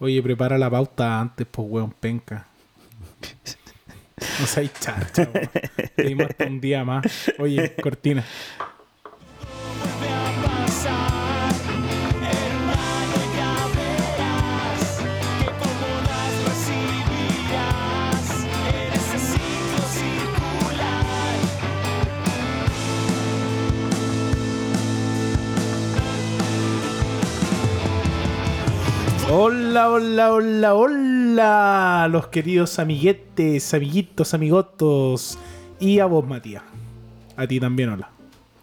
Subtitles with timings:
[0.00, 2.46] Oye, prepara la pauta antes, pues, weón, penca.
[4.38, 6.20] No seas chacha, weón.
[6.22, 7.32] Hasta un día más.
[7.38, 8.22] Oye, cortina.
[29.70, 35.38] Hola, hola, hola, hola, los queridos amiguetes, amiguitos, amigotos.
[35.78, 36.64] Y a vos, Matías.
[37.36, 38.10] A ti también, hola.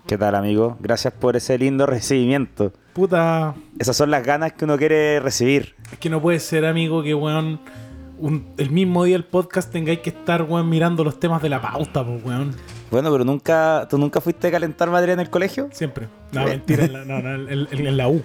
[0.05, 0.75] ¿Qué tal, amigo?
[0.81, 2.73] Gracias por ese lindo recibimiento.
[2.91, 5.75] Puta, Esas son las ganas que uno quiere recibir.
[5.93, 7.61] es que no puede ser, amigo, que, weón,
[8.19, 11.61] un- el mismo día del podcast tengáis que estar, weón, mirando los temas de la
[11.61, 12.53] pauta, pues, weón.
[12.91, 15.69] Bueno, pero nunca, ¿tú nunca fuiste a calentar materia en el colegio?
[15.71, 16.09] Siempre.
[16.33, 18.21] No, mentira, en la, no, no, en, en- en la U.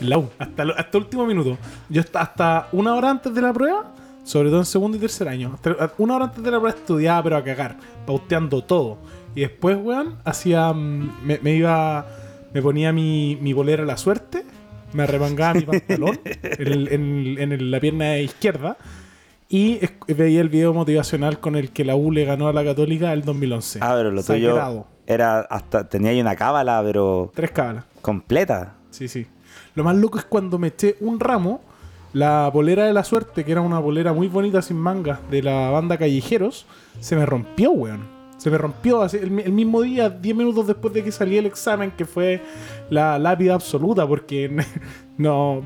[0.00, 0.28] La U.
[0.38, 1.56] Hasta, hasta el último minuto.
[1.88, 3.92] Yo hasta, hasta una hora antes de la prueba,
[4.24, 7.22] sobre todo en segundo y tercer año, hasta- una hora antes de la prueba estudiaba,
[7.22, 8.98] pero a cagar, pauteando todo.
[9.34, 10.72] Y después, weón, hacía.
[10.72, 12.06] mm, Me, me iba.
[12.52, 14.44] Me ponía mi, mi bolera a la suerte,
[14.92, 18.76] me arremangaba mi pantalón en, el- en- en el- la pierna izquierda.
[19.52, 23.12] Y veía el video motivacional con el que la U le ganó a la Católica
[23.12, 23.80] el 2011.
[23.82, 24.86] Ah, pero lo tuyo Sagrado.
[25.08, 27.84] era hasta, tenía ahí una cábala, pero Tres cábalas.
[28.00, 28.74] completa.
[28.90, 29.26] Sí, sí.
[29.74, 31.60] Lo más loco es cuando me eché un ramo,
[32.12, 35.70] la bolera de la suerte, que era una bolera muy bonita sin mangas de la
[35.70, 36.66] banda Callejeros,
[37.00, 38.20] se me rompió, weón.
[38.36, 41.36] Se me rompió así, el, mi- el mismo día, 10 minutos después de que salí
[41.36, 42.40] el examen, que fue
[42.88, 44.64] la lápida absoluta, porque
[45.18, 45.62] no.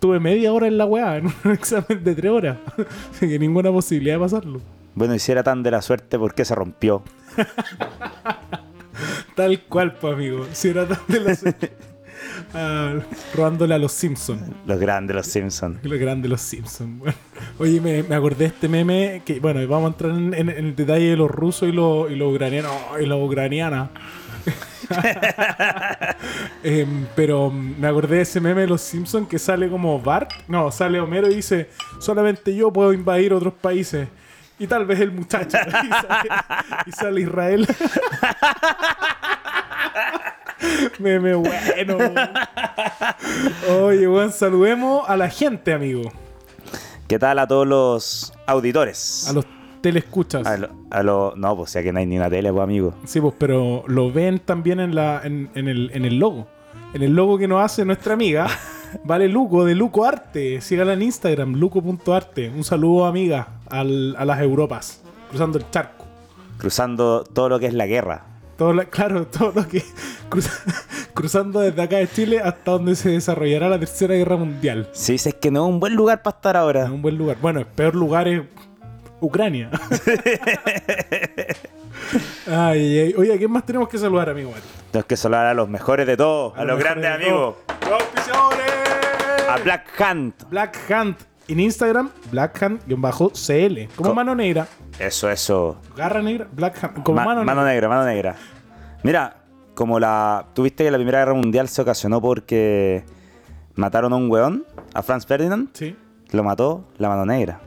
[0.00, 2.56] Tuve media hora en la weá, en un examen de 3 horas.
[3.10, 4.60] Así que ninguna posibilidad de pasarlo.
[4.94, 7.02] Bueno, y si era tan de la suerte, ¿por qué se rompió?
[9.34, 10.46] Tal cual, pues, amigo.
[10.52, 11.72] Si era tan de la suerte.
[12.54, 12.94] Ah,
[13.34, 14.42] robándole a los Simpsons.
[14.66, 15.78] Los grandes, los Simpsons.
[15.82, 17.14] Lo grande los Simpsons, weón.
[17.58, 20.66] Oye, me, me acordé de este meme que, bueno, vamos a entrar en, en- en
[20.66, 23.90] el detalle de los rusos y los, y los ucranianos y los ucranianas.
[26.62, 30.30] Em, pero me acordé de ese meme de los Simpsons que sale como Bart.
[30.48, 31.68] No, sale Homero y dice:
[32.00, 34.08] Solamente yo puedo invadir otros países.
[34.58, 35.56] Y tal vez el muchacho.
[35.66, 36.28] y, sale,
[36.86, 37.66] y sale Israel.
[40.98, 41.98] meme bueno.
[43.80, 46.02] Oye, weón, saludemos a la gente, amigo.
[47.06, 49.26] ¿Qué tal a todos los auditores?
[49.28, 49.46] A los
[49.80, 50.46] telescuchas.
[50.46, 52.94] A lo- a lo- no, pues ya que no hay ni una tele, pues amigo.
[53.04, 56.46] Sí, pues, pero lo ven también en, la, en, en el, en el logo.
[56.94, 58.46] En el logo que nos hace nuestra amiga,
[59.04, 60.60] vale Luco, de Luco Arte.
[60.60, 62.50] Sígala en Instagram, luco.arte.
[62.50, 66.06] Un saludo, amiga, al- a las Europas, cruzando el charco.
[66.58, 68.24] Cruzando todo lo que es la guerra.
[68.58, 69.82] Todo la- claro, todo lo que.
[70.28, 70.50] cruza-
[71.14, 74.88] cruzando desde acá de Chile hasta donde se desarrollará la Tercera Guerra Mundial.
[74.92, 76.84] Si dices que no es un buen lugar para estar ahora.
[76.86, 77.36] En un buen lugar.
[77.40, 78.42] Bueno, el peor lugar es
[79.20, 79.70] Ucrania.
[82.50, 83.14] ay, ay.
[83.16, 84.52] Oye, ¿a quién más tenemos que saludar, amigo?
[84.90, 87.56] Tenemos que saludar a los mejores de todos, a, los grandes de amigos.
[87.88, 88.02] ¡Los!
[89.48, 90.44] A Black Hunt.
[90.50, 91.16] Black Hand.
[91.48, 93.88] En Instagram, Black Hand-CL.
[93.96, 94.66] Como Co- mano negra.
[94.98, 95.80] Eso, eso.
[95.96, 97.02] Garra negra, Black Hand.
[97.02, 97.72] Como Ma- mano, mano negra.
[97.74, 98.34] negra, mano negra.
[99.02, 99.36] Mira,
[99.74, 100.46] como la.
[100.54, 103.04] Tuviste que la Primera Guerra Mundial se ocasionó porque
[103.76, 105.96] mataron a un weón, a Franz Ferdinand, Sí.
[106.32, 107.60] lo mató la mano negra.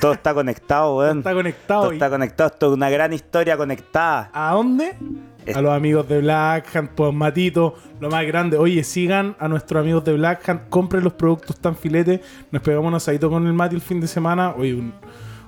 [0.00, 1.18] Todo está conectado, weón.
[1.18, 1.82] Está conectado.
[1.84, 2.50] Todo y- está conectado.
[2.50, 4.30] Esto es una gran historia conectada.
[4.34, 4.94] ¿A dónde?
[5.54, 8.56] A los amigos de Black Hand, pues Matito, lo más grande.
[8.56, 12.20] Oye, sigan a nuestros amigos de Black Hand, compren los productos tan filetes.
[12.50, 14.54] Nos pegamos un asadito con el Mati el fin de semana.
[14.56, 14.92] Oye, un-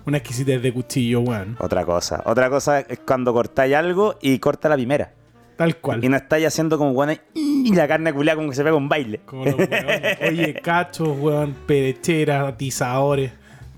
[0.07, 1.57] una exquisitez de cuchillo, weón.
[1.59, 2.23] Otra cosa.
[2.27, 5.13] Otra cosa es cuando cortáis algo y corta la primera.
[5.57, 6.05] Tal cual.
[6.05, 8.89] Y no estáis haciendo como weón y la carne culiada como que se pega un
[8.89, 9.21] baile.
[9.25, 9.55] Como los.
[9.55, 13.33] Oye, cachos, weón, perecheras, atizadores.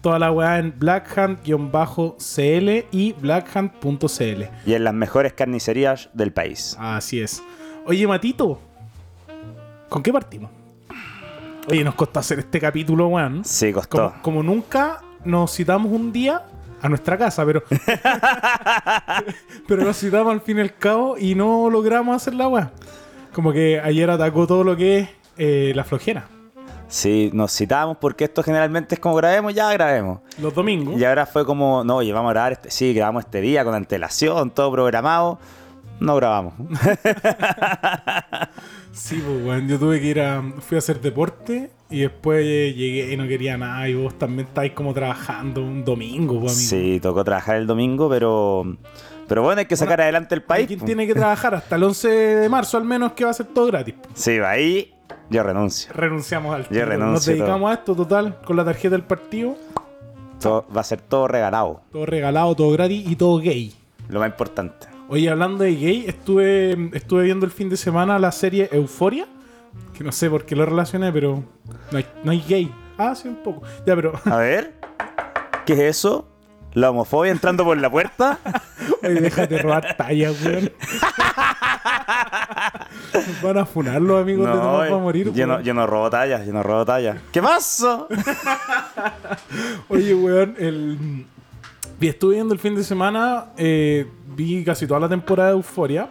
[0.06, 4.42] Toda la weá en blackhand-cl y blackhand.cl.
[4.64, 6.76] Y en las mejores carnicerías del país.
[6.78, 7.42] Así es.
[7.86, 8.60] Oye, Matito,
[9.88, 10.52] ¿con qué partimos?
[11.68, 13.44] Oye, nos costó hacer este capítulo, weón.
[13.44, 13.96] Sí, costó.
[13.96, 16.44] Como, como nunca nos citamos un día
[16.80, 17.64] a nuestra casa, pero.
[19.66, 22.70] pero nos citamos al fin y al cabo y no logramos hacer la weá.
[23.32, 26.28] Como que ayer atacó todo lo que es eh, la flojera.
[26.88, 30.20] Sí, nos citamos porque esto generalmente es como grabemos, ya grabemos.
[30.40, 30.98] Los domingos.
[30.98, 32.70] Y ahora fue como, no, oye, vamos a grabar este.
[32.70, 35.38] Sí, grabamos este día con antelación, todo programado.
[35.98, 36.54] No grabamos.
[38.96, 39.68] Sí, pues, weón.
[39.68, 40.42] Yo tuve que ir a.
[40.60, 43.86] Fui a hacer deporte y después llegué y no quería nada.
[43.88, 46.68] Y vos también estáis como trabajando un domingo, pues, amigo.
[46.70, 48.76] Sí, tocó trabajar el domingo, pero.
[49.28, 50.66] Pero bueno, hay que sacar adelante el ¿Y país.
[50.66, 50.86] ¿Quién po.
[50.86, 53.66] tiene que trabajar hasta el 11 de marzo al menos que va a ser todo
[53.66, 53.94] gratis?
[54.14, 54.94] Sí, va ahí.
[55.30, 55.92] Yo renuncio.
[55.92, 56.80] renunciamos al tiro.
[56.80, 59.56] Nos renuncio dedicamos a esto total con la tarjeta del partido.
[60.40, 61.80] Todo- va a ser todo regalado.
[61.92, 63.74] Todo regalado, todo gratis y todo gay.
[64.08, 64.86] Lo más importante.
[65.08, 69.26] Oye, hablando de gay, estuve, estuve viendo el fin de semana la serie Euforia.
[69.96, 71.42] Que no sé por qué lo relacioné, pero
[71.90, 72.72] no hay, no hay gay.
[72.98, 73.62] Ah, sí, un poco.
[73.86, 74.74] Ya, pero A ver.
[75.64, 76.28] ¿Qué es eso?
[76.76, 78.38] ¿La homofobia entrando por la puerta?
[79.02, 80.70] Oye, déjate robar tallas, weón.
[83.42, 85.86] Van a funar los amigos de Tomás eh, va a morir, yo, no, yo no
[85.86, 87.16] robo tallas, yo no robo tallas.
[87.32, 88.06] ¿Qué pasó?
[89.88, 91.24] Oye, weón, el...
[91.98, 94.06] vi- estuve viendo el fin de semana, eh,
[94.36, 96.10] vi casi toda la temporada de Euforia.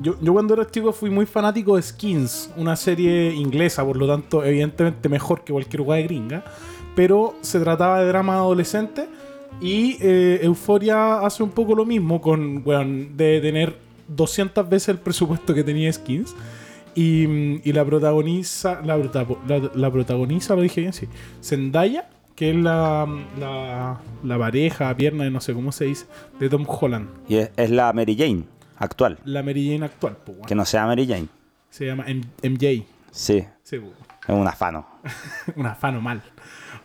[0.00, 4.06] Yo, yo cuando era chico fui muy fanático de Skins, una serie inglesa, por lo
[4.06, 6.44] tanto, evidentemente mejor que cualquier de gringa.
[6.94, 9.08] Pero se trataba de drama adolescente
[9.60, 13.76] y eh, Euforia hace un poco lo mismo con, weón, de tener
[14.08, 16.34] 200 veces el presupuesto que tenía Skins.
[16.94, 21.08] Y, mm, y la protagoniza, la, prota- la, la protagoniza, lo dije bien, sí,
[21.42, 23.06] Zendaya, que es la,
[23.38, 26.06] la, la pareja, pierna, no sé cómo se dice,
[26.38, 27.08] de Tom Holland.
[27.28, 28.44] Y es, es la Mary Jane
[28.76, 29.18] actual.
[29.24, 30.38] La Mary Jane actual, pues.
[30.46, 31.26] Que no sea Mary Jane.
[31.70, 32.84] Se llama M- MJ.
[33.10, 33.92] Sí, Sí, pues,
[34.28, 34.86] es un afano.
[35.56, 36.22] un afano mal.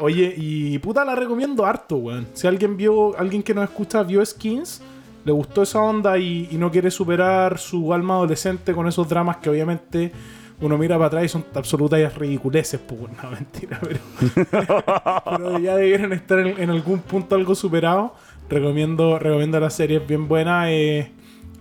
[0.01, 2.27] Oye, y puta, la recomiendo harto, weón.
[2.33, 4.81] Si alguien vio, alguien que nos escucha vio Skins,
[5.25, 9.49] le gustó esa onda y, no quiere superar su alma adolescente con esos dramas que
[9.49, 10.13] obviamente
[10.61, 16.13] uno mira para atrás y son absolutas ridiculeces, pues, no, mentira, pero, pero ya debieron
[16.13, 18.15] estar en, en algún punto algo superado.
[18.49, 20.71] Recomiendo, recomiendo la serie, es bien buena.
[20.71, 21.11] eh,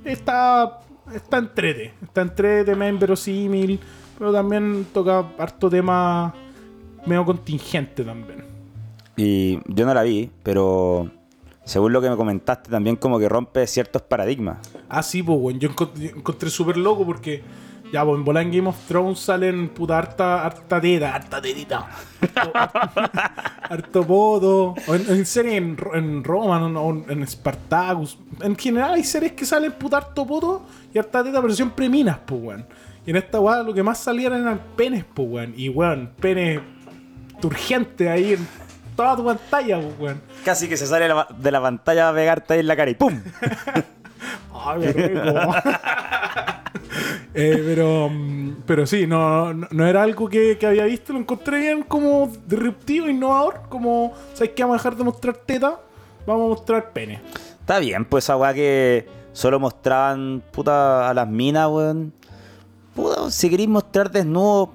[0.05, 0.79] está,
[1.12, 3.81] está entrete, está entrete, me inverosímil,
[4.17, 6.32] pero también toca harto tema
[7.06, 8.44] medio contingente también.
[9.16, 11.10] Y yo no la vi, pero
[11.64, 14.58] según lo que me comentaste, también como que rompe ciertos paradigmas.
[14.88, 15.58] Ah, sí, pues, weón.
[15.60, 17.42] Yo encont- yo encontré súper loco porque.
[17.90, 21.88] Ya, pues en volar en Game of Thrones salen puta harta, harta teta, harta tetita.
[23.70, 24.74] Harto, poto.
[24.86, 28.18] O en, en series en, en Roma, no, no, en Spartacus.
[28.42, 32.18] En general hay series que salen puta harto poto y harta teta, pero siempre minas,
[32.26, 32.66] pues, weón.
[33.06, 35.54] Y en esta weá lo que más salían eran penes, pues, weón.
[35.56, 36.60] Y weón, penes
[37.40, 38.46] turgentes ahí en
[38.96, 40.20] toda tu pantalla, pues, weón.
[40.44, 42.90] Casi que se sale de la- de la pantalla a pegarte ahí en la cara
[42.90, 43.20] y ¡pum!
[44.55, 44.82] Ay.
[47.35, 51.12] Eh, pero, mm, pero sí, no, no, no era algo que, que había visto.
[51.12, 53.61] Lo encontré bien como disruptivo, innovador.
[53.69, 54.62] Como, ¿sabes qué?
[54.64, 55.79] Vamos a dejar de mostrar teta,
[56.26, 57.20] vamos a mostrar pene.
[57.61, 62.12] Está bien, pues esa weá que solo mostraban puta a las minas, weón.
[62.96, 64.73] Puta, si queréis mostrar desnudo,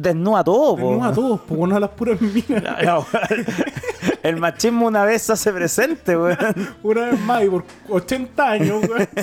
[0.00, 0.82] desnuda todo, po.
[0.88, 2.76] Tenemos a todos, pues bueno, a las puras minas.
[4.22, 6.36] El machismo una vez se hace presente, weón.
[6.82, 9.08] Una vez más y por 80 años, weón.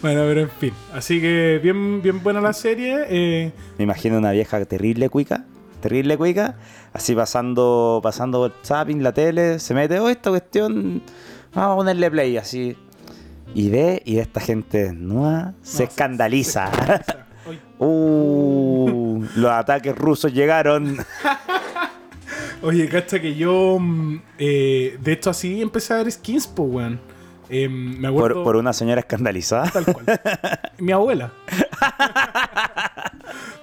[0.00, 0.72] Bueno, pero en fin.
[0.94, 3.04] Así que bien, bien buena la serie.
[3.08, 5.44] eh, Me imagino una vieja terrible cuica,
[5.80, 6.54] terrible cuica,
[6.92, 11.02] así pasando, pasando por zapping, la tele, se mete, oh, esta cuestión,
[11.52, 12.76] vamos a ponerle play, así.
[13.54, 16.70] Y ve, y esta gente desnuda se se- escandaliza.
[17.78, 20.98] Uh, los ataques rusos llegaron.
[22.62, 27.00] Oye, cacha que yo, mm, eh, de hecho, así empecé a ver skins, pues, weón.
[27.48, 28.36] Eh, me acuerdo.
[28.36, 29.70] Por, por una señora escandalizada.
[29.70, 30.20] Tal cual.
[30.78, 31.32] Mi abuela.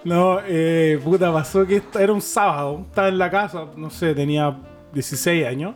[0.05, 2.85] no, eh, puta, pasó que era un sábado.
[2.87, 4.57] Estaba en la casa, no sé, tenía
[4.93, 5.75] 16 años.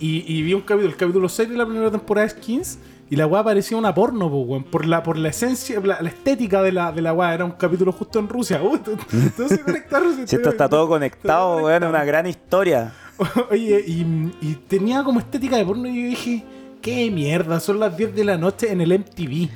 [0.00, 2.78] Y, y vi un capítulo, el capítulo 6 de la primera temporada de Skins.
[3.08, 4.64] Y la weá parecía una porno, po, weón.
[4.64, 7.34] Por la, por la esencia, la, la estética de la, de la weá.
[7.34, 8.60] Era un capítulo justo en Rusia.
[8.64, 8.96] Uy, tú-
[9.36, 12.92] tú se conecta a Rusia, Si esto está todo conectado, weón, es una gran historia.
[13.50, 14.00] Oye, y,
[14.40, 16.44] y tenía como estética de porno y yo dije,
[16.82, 19.48] qué mierda, son las 10 de la noche en el MTV.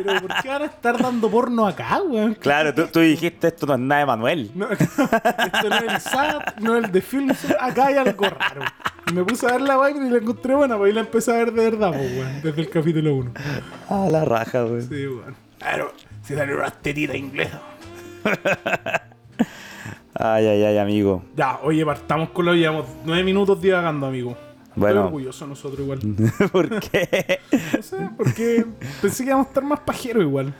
[0.00, 2.34] Y, Pero ¿por qué van a estar dando porno acá, weón?
[2.34, 4.50] Claro, tú, tú dijiste esto no es nada de Manuel.
[4.54, 7.30] No, esto no es el SAT, no es el de film,
[7.60, 8.62] acá hay algo raro.
[9.10, 11.30] Y me puse a ver la vaina y la encontré buena, pues ahí la empecé
[11.32, 13.32] a ver de verdad, pues, weón, desde el capítulo 1.
[13.88, 14.88] Ah, la raja, weón.
[14.88, 15.36] Sí, weón.
[15.58, 15.92] Claro,
[16.22, 17.60] si salió una tetita inglesa.
[20.14, 21.22] Ay, ay, ay, amigo.
[21.34, 24.36] Ya, oye, partamos con lo llevamos 9 minutos divagando, amigo.
[24.80, 25.00] Bueno.
[25.00, 26.00] Estoy orgulloso nosotros igual.
[26.52, 27.40] ¿Por qué?
[27.76, 28.64] No sé, porque
[29.02, 30.54] pensé que íbamos a estar más pajeros igual.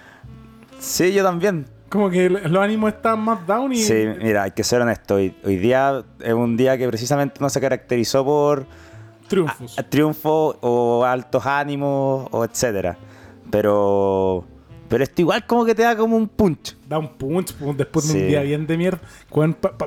[0.79, 1.67] Sí, yo también.
[1.89, 3.77] Como que los ánimos estaban más down y.
[3.77, 5.17] Sí, mira, hay que ser honesto.
[5.17, 8.67] Hoy, hoy día es un día que precisamente no se caracterizó por
[9.27, 9.77] Triunfos.
[9.89, 12.97] triunfo o altos ánimos o etcétera.
[13.50, 14.45] Pero
[14.91, 16.77] pero esto igual como que te da como un punch.
[16.87, 18.19] Da un punch después de Sí.
[18.21, 19.01] un día bien de mierda.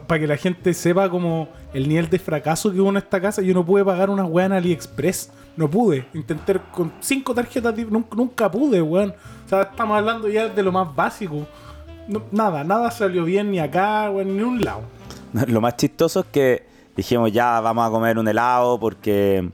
[0.07, 3.41] Para que la gente sepa como el nivel de fracaso que hubo en esta casa.
[3.41, 5.29] Yo no pude pagar una weá en AliExpress.
[5.57, 6.05] No pude.
[6.15, 7.75] Intenté con cinco tarjetas.
[7.89, 9.13] Nunca, nunca pude, weón.
[9.45, 11.45] O sea, estamos hablando ya de lo más básico.
[12.07, 14.81] no- nada, nada salió bien ni acá, weón, ni un lado.
[15.47, 16.65] Lo más chistoso es que
[16.97, 19.49] dijimos ya vamos a comer un helado porque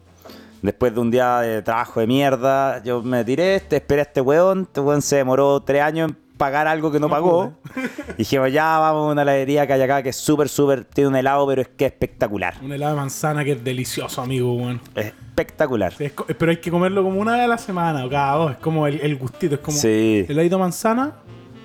[0.61, 4.21] después de un día de trabajo de mierda, yo me tiré, este, esperé a este
[4.21, 7.53] weón, este weón se demoró tres años en pagar algo que no, No pagó.
[8.17, 11.15] dijimos ya vamos a una heladería que hay acá que es súper, súper, tiene un
[11.17, 12.55] helado pero es que es espectacular.
[12.63, 14.79] Un helado de manzana que es delicioso, amigo, weón.
[14.95, 15.93] Es espectacular.
[15.93, 18.35] Sí, es co- pero hay que comerlo como una vez a la semana o cada
[18.35, 18.51] dos.
[18.51, 20.25] Es como el, el gustito, es como Sí.
[20.29, 21.13] heladito de manzana.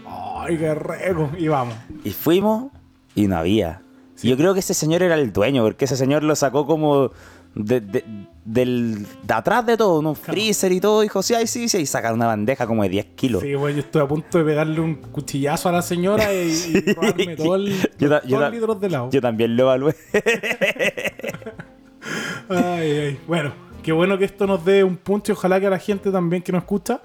[0.06, 1.30] Ay, qué rico.
[1.38, 1.74] Y vamos.
[2.04, 2.72] Y fuimos
[3.14, 3.80] y no había.
[4.22, 7.10] Y Yo creo que ese señor era el dueño, porque ese señor lo sacó como
[7.54, 8.04] de, de-
[8.44, 11.00] del, de atrás de todo, en un freezer y todo.
[11.00, 13.42] Dijo, sí, ay, sí, sí, y sacar una bandeja como de 10 kilos.
[13.42, 16.80] Sí, weón, yo estoy a punto de pegarle un cuchillazo a la señora y, y
[16.94, 19.10] probarme todo el, Yo yo litros de helado.
[19.10, 19.94] Yo también lo evalué.
[22.48, 23.18] Ay, ay.
[23.26, 25.30] Bueno, qué bueno que esto nos dé un punch.
[25.30, 27.00] Ojalá que a la gente también que nos escucha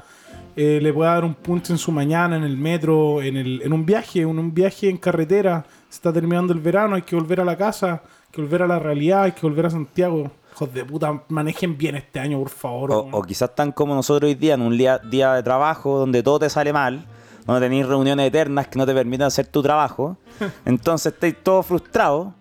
[0.56, 3.72] eh, le pueda dar un punch en su mañana, en el metro, en, el, en
[3.72, 5.66] un viaje, en un viaje en carretera.
[5.90, 8.68] Se está terminando el verano, hay que volver a la casa, hay que volver a
[8.68, 10.32] la realidad, hay que volver a Santiago.
[10.60, 12.92] Hijos de puta, manejen bien este año, por favor.
[13.14, 16.40] O, quizás tan como nosotros hoy día, en un día, día de trabajo donde todo
[16.40, 17.06] te sale mal,
[17.46, 20.18] donde tenéis reuniones eternas que no te permiten hacer tu trabajo.
[20.66, 22.34] Entonces estáis todos frustrados.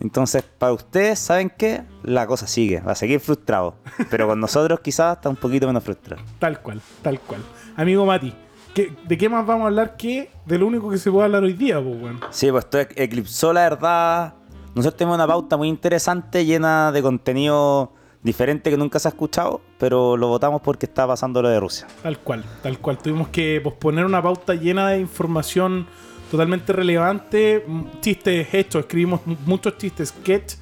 [0.00, 1.84] Entonces, para ustedes, ¿saben qué?
[2.02, 3.76] La cosa sigue, va a seguir frustrado.
[4.10, 6.22] Pero con nosotros quizás está un poquito menos frustrado.
[6.38, 7.40] Tal cual, tal cual.
[7.76, 8.34] Amigo Mati,
[8.74, 11.44] ¿qué- ¿de qué más vamos a hablar que de lo único que se puede hablar
[11.44, 12.20] hoy día, pues, weón?
[12.28, 14.34] Sí, pues esto eclipsó la verdad.
[14.74, 19.60] Nosotros tenemos una pauta muy interesante, llena de contenido diferente que nunca se ha escuchado,
[19.78, 21.86] pero lo votamos porque está pasando lo de Rusia.
[22.02, 22.98] Tal cual, tal cual.
[22.98, 25.86] Tuvimos que posponer una pauta llena de información
[26.30, 27.64] totalmente relevante,
[28.00, 30.54] chistes hechos, escribimos muchos chistes, sketch,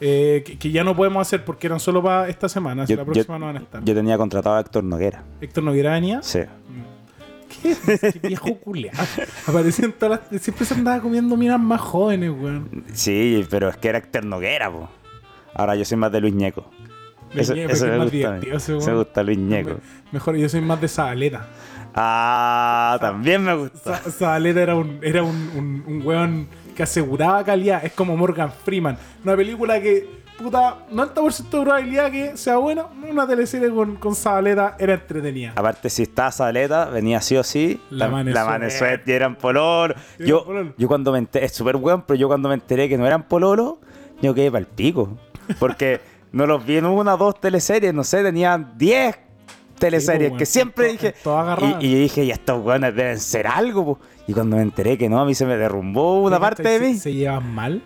[0.00, 3.02] eh, que, que ya no podemos hacer porque eran solo para esta semana, Yo, la
[3.02, 3.84] yo- próxima no van a estar.
[3.84, 5.22] yo tenía contratado a Héctor Noguera.
[5.42, 6.22] Héctor Noguera venía.
[6.22, 6.40] Sí.
[7.62, 7.76] ¿Qué,
[8.20, 8.98] qué viejo culeado.
[9.46, 10.42] Apareció en todas las...
[10.42, 12.84] Siempre se andaba comiendo minas más jóvenes, weón.
[12.92, 14.88] Sí, pero es que era Héctor Noguera, po.
[15.54, 16.70] Ahora yo soy más de Luis Ñeco.
[17.32, 18.16] Luis Eso, Ñeco, eso me es más gusta.
[18.18, 19.76] divertido ese me gusta Luis Ñeco.
[20.12, 21.48] Mejor, yo soy más de Zabaleta.
[21.94, 23.78] Ah, también me gusta.
[23.98, 27.84] Za- Zabaleta era un, era un, un, un weón que aseguraba calidad.
[27.84, 28.96] Es como Morgan Freeman.
[29.24, 32.86] Una película que, puta, 90% de probabilidad que sea buena.
[33.08, 35.52] Una teleserie con, con Zabaleta era entretenida.
[35.56, 37.80] Aparte, si estaba Saleta, venía sí o sí.
[37.90, 38.78] La Mane la Mane Suet.
[38.78, 39.94] Suet y eran pololo.
[40.18, 40.74] Y eran Yo, pololo.
[40.76, 43.24] yo cuando me enteré, es súper bueno, pero yo cuando me enteré que no eran
[43.28, 43.78] pololo,
[44.22, 45.16] yo quedé para el pico.
[45.58, 46.00] Porque
[46.32, 49.18] no los vi en una o dos teleseries, no sé, tenían 10
[49.78, 51.14] teleseries pues, que weón, siempre dije.
[51.24, 51.82] agarradas.
[51.82, 53.98] Y, y yo dije, y estos weones deben ser algo, po.
[54.26, 56.84] Y cuando me enteré que no, a mí se me derrumbó una parte de se,
[56.84, 56.94] mí.
[56.98, 57.82] Se llevan mal.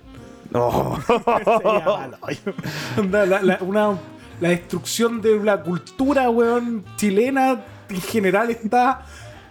[0.54, 0.98] No.
[2.96, 3.98] Onda, la, la- una-
[4.40, 9.02] la destrucción de la cultura, weón, chilena en general está,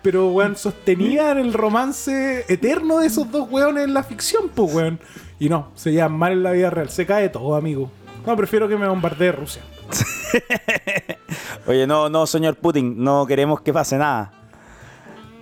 [0.01, 4.74] pero, weón, sostenida en el romance eterno de esos dos weones en la ficción, pues,
[4.74, 5.00] weón.
[5.39, 6.89] Y no, se llevan mal en la vida real.
[6.89, 7.89] Se cae todo, amigo.
[8.25, 9.62] No, prefiero que me bombardee Rusia.
[11.67, 14.31] Oye, no, no, señor Putin, no queremos que pase nada.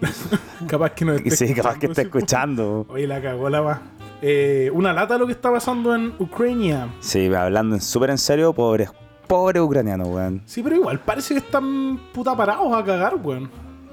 [0.68, 2.86] Capaz que no esté Sí, capaz que esté escuchando.
[2.90, 3.82] Oye, la cagó la va.
[4.22, 6.88] Eh, una lata lo que está pasando en Ucrania.
[7.00, 8.92] Sí, hablando en súper en serio, pobres,
[9.28, 10.42] pobre ucraniano, weón.
[10.46, 13.50] Sí, pero igual parece que están puta parados a cagar, weón.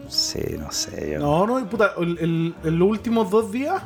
[0.08, 1.18] Sí, no sé, yo.
[1.18, 3.82] No, no, puta, el- el- en los últimos dos días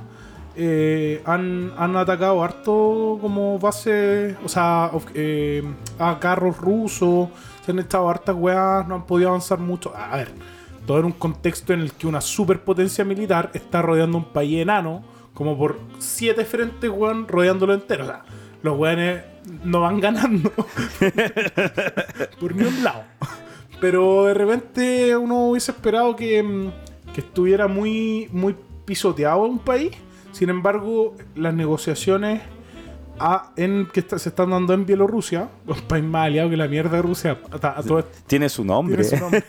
[0.56, 5.62] eh, han, han atacado harto como base, o sea, eh,
[5.99, 7.28] a carros rusos,
[7.64, 9.92] se han echado hartas weas, no han podido avanzar mucho.
[9.96, 10.28] A ver,
[10.87, 15.02] todo en un contexto en el que una superpotencia militar está rodeando un país enano,
[15.34, 18.04] como por siete frentes, weón, rodeándolo entero.
[18.04, 18.24] O sea,
[18.62, 19.22] los weones
[19.64, 20.50] no van ganando
[22.40, 23.04] por ni un lado.
[23.80, 26.70] Pero de repente uno hubiese esperado que, mm,
[27.12, 29.90] que estuviera muy, muy pisoteado un país.
[30.32, 32.40] Sin embargo, las negociaciones
[33.18, 36.68] a- en, que está- se están dando en Bielorrusia, un país más aliado que la
[36.68, 38.96] mierda de Rusia, a, a todo Tiene su nombre.
[39.02, 39.44] tiene su nombre.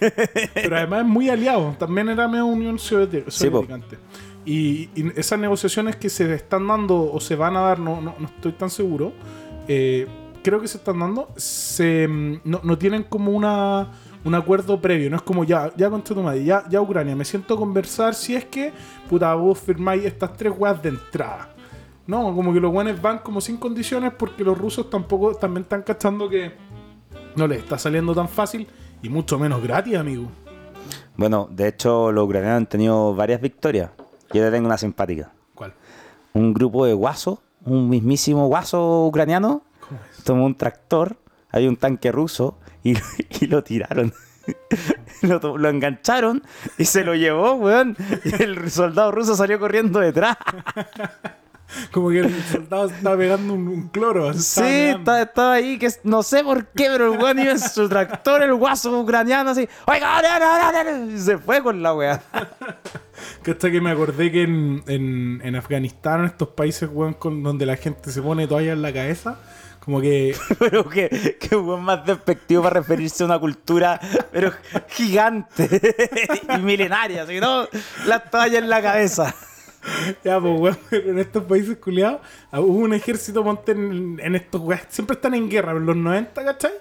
[0.54, 1.76] Pero además es muy aliado.
[1.80, 3.30] También era medio Unión Soviética.
[3.32, 4.00] Sí, antes.
[4.46, 8.28] Y, esas negociaciones que se están dando o se van a dar, no, no, no
[8.28, 9.14] estoy tan seguro.
[9.68, 10.08] eh,
[10.44, 11.30] creo que se están dando.
[11.38, 13.90] Se, mm, no, no tienen como una
[14.24, 17.26] un acuerdo previo, no es como ya, ya contra tu madre, ya, ya Ucrania, me
[17.26, 18.72] siento conversar si es que,
[19.10, 21.50] puta, vos firmáis estas tres weas de entrada.
[22.06, 25.84] No, como que los guanes van como sin condiciones porque los rusos tampoco también están
[25.84, 26.52] cachando que
[27.36, 28.68] no les está saliendo tan fácil
[29.02, 30.28] y mucho menos gratis, amigo.
[31.16, 33.92] Bueno, de hecho, los ucranianos han tenido varias victorias.
[34.34, 35.32] Yo te tengo una simpática.
[35.56, 35.74] ¿Cuál?
[36.34, 40.24] Un grupo de guasos, un mismísimo guaso ucraniano, ¿Cómo es?
[40.24, 41.18] tomó un tractor,
[41.52, 42.96] hay un tanque ruso y,
[43.42, 44.14] y lo tiraron.
[45.22, 46.44] lo, lo engancharon
[46.78, 47.96] y se lo llevó, weón.
[48.26, 50.38] Y el soldado ruso salió corriendo detrás.
[51.92, 54.34] Como que el soldado estaba pegando un, un cloro.
[54.34, 57.52] se Sí, estaba estaba, estaba ahí, que no sé por qué, pero el weón iba
[57.52, 59.68] en su tractor, el guaso ucraniano, así.
[59.86, 62.22] Oiga, no, no, no, no", y se fue con la weá.
[63.44, 67.44] Que hasta que me acordé que en, en, en Afganistán, en estos países, weón, con,
[67.44, 69.38] donde la gente se pone toalla en la cabeza,
[69.80, 74.00] como que Pero que, que weón más despectivo para referirse a una cultura,
[74.32, 74.52] pero
[74.90, 75.70] gigante
[76.56, 77.68] y milenaria, así, ¿no?
[78.08, 79.34] La toalla en la cabeza.
[80.24, 82.22] Ya, pues, weón, pero en estos países culiados
[82.52, 86.44] ah, hubo un ejército, ponte en, estos weas, siempre están en guerra, en los 90,
[86.44, 86.72] ¿cachai?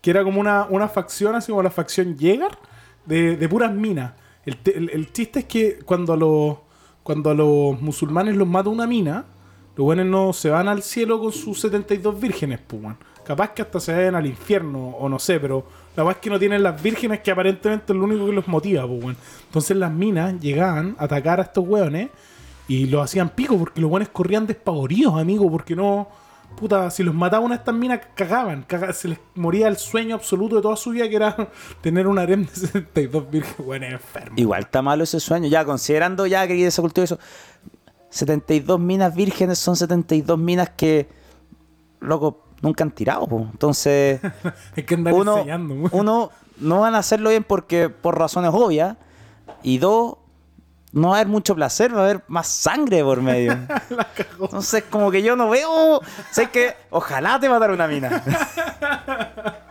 [0.00, 2.50] Que era como una, una facción, así como la facción Jäger,
[3.06, 4.12] de, de puras minas.
[4.44, 6.56] El- el chiste es que cuando a, los,
[7.02, 9.24] cuando a los musulmanes los mata una mina,
[9.76, 12.96] los buenos no se van al cielo con sus 72 vírgenes, pues, weón.
[13.24, 15.64] Capaz que hasta se vayan al infierno, o no sé, pero
[15.96, 18.48] la verdad es que no tienen las vírgenes que aparentemente es lo único que los
[18.48, 19.16] motiva, pues, weón.
[19.46, 22.10] Entonces las minas llegaban a atacar a estos weones
[22.68, 26.08] y los hacían pico porque los weones corrían despavoridos, amigo, porque no.
[26.56, 30.14] Puta, si los mataba una de estas minas, cagaban, caga- Se les moría el sueño
[30.16, 31.34] absoluto de toda su vida, que era
[31.80, 34.34] tener un harem de 72 vírgenes, weón, enfermo.
[34.36, 37.18] Igual está malo ese sueño, ya considerando ya que esa cultura eso.
[38.10, 41.08] 72 minas vírgenes son 72 minas que,
[42.00, 43.48] loco, nunca han tirado, po.
[43.50, 44.20] Entonces,
[44.76, 48.96] Hay que andar uno, enseñando, uno, no van a hacerlo bien porque por razones obvias.
[49.62, 50.16] Y dos,
[50.92, 53.56] no va a haber mucho placer, va a haber más sangre por medio.
[53.90, 54.44] La cagó.
[54.44, 56.00] Entonces, como que yo no veo.
[56.30, 58.22] Sé que ojalá te matara una mina.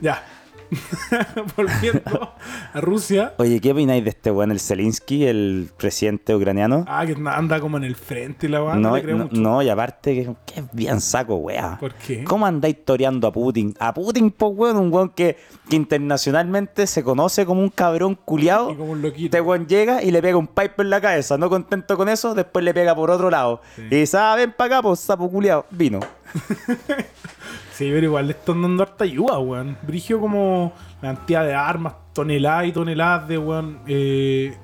[0.00, 0.22] Ya.
[1.56, 2.32] Volviendo
[2.72, 3.34] a Rusia.
[3.38, 6.84] Oye, ¿qué opináis de este weón, el Zelensky, el presidente ucraniano?
[6.88, 8.74] Ah, que anda como en el frente y la weá.
[8.76, 9.40] No, No, no, mucho.
[9.40, 11.76] no, y aparte que, que es bien saco, weá.
[11.78, 12.24] ¿Por qué?
[12.24, 13.74] ¿Cómo andáis toreando a Putin?
[13.78, 15.36] A Putin, pues, weón, un weón que,
[15.68, 18.70] que internacionalmente se conoce como un cabrón culiado.
[18.70, 19.24] Y como un loquito.
[19.36, 21.38] Este weón llega y le pega un pipe en la cabeza.
[21.38, 23.60] No contento con eso, después le pega por otro lado.
[23.76, 23.82] Sí.
[23.90, 25.66] Y dice, ah, ven para acá, pues, sapo culiado.
[25.70, 26.00] Vino.
[27.72, 29.76] Sí, pero igual le están dando harta ayuda, weón.
[29.86, 33.78] Brigio como la cantidad de armas, toneladas y toneladas de, weón.
[33.86, 34.54] Eh,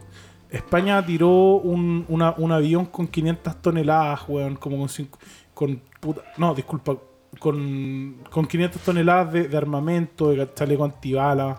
[0.50, 4.56] España tiró un, una- un avión con 500 toneladas, weón.
[4.56, 5.18] Como con cinco,
[5.52, 6.94] con puta- No, disculpa.
[7.38, 11.58] Con, con 500 toneladas de, de armamento, de chaleco antibalas.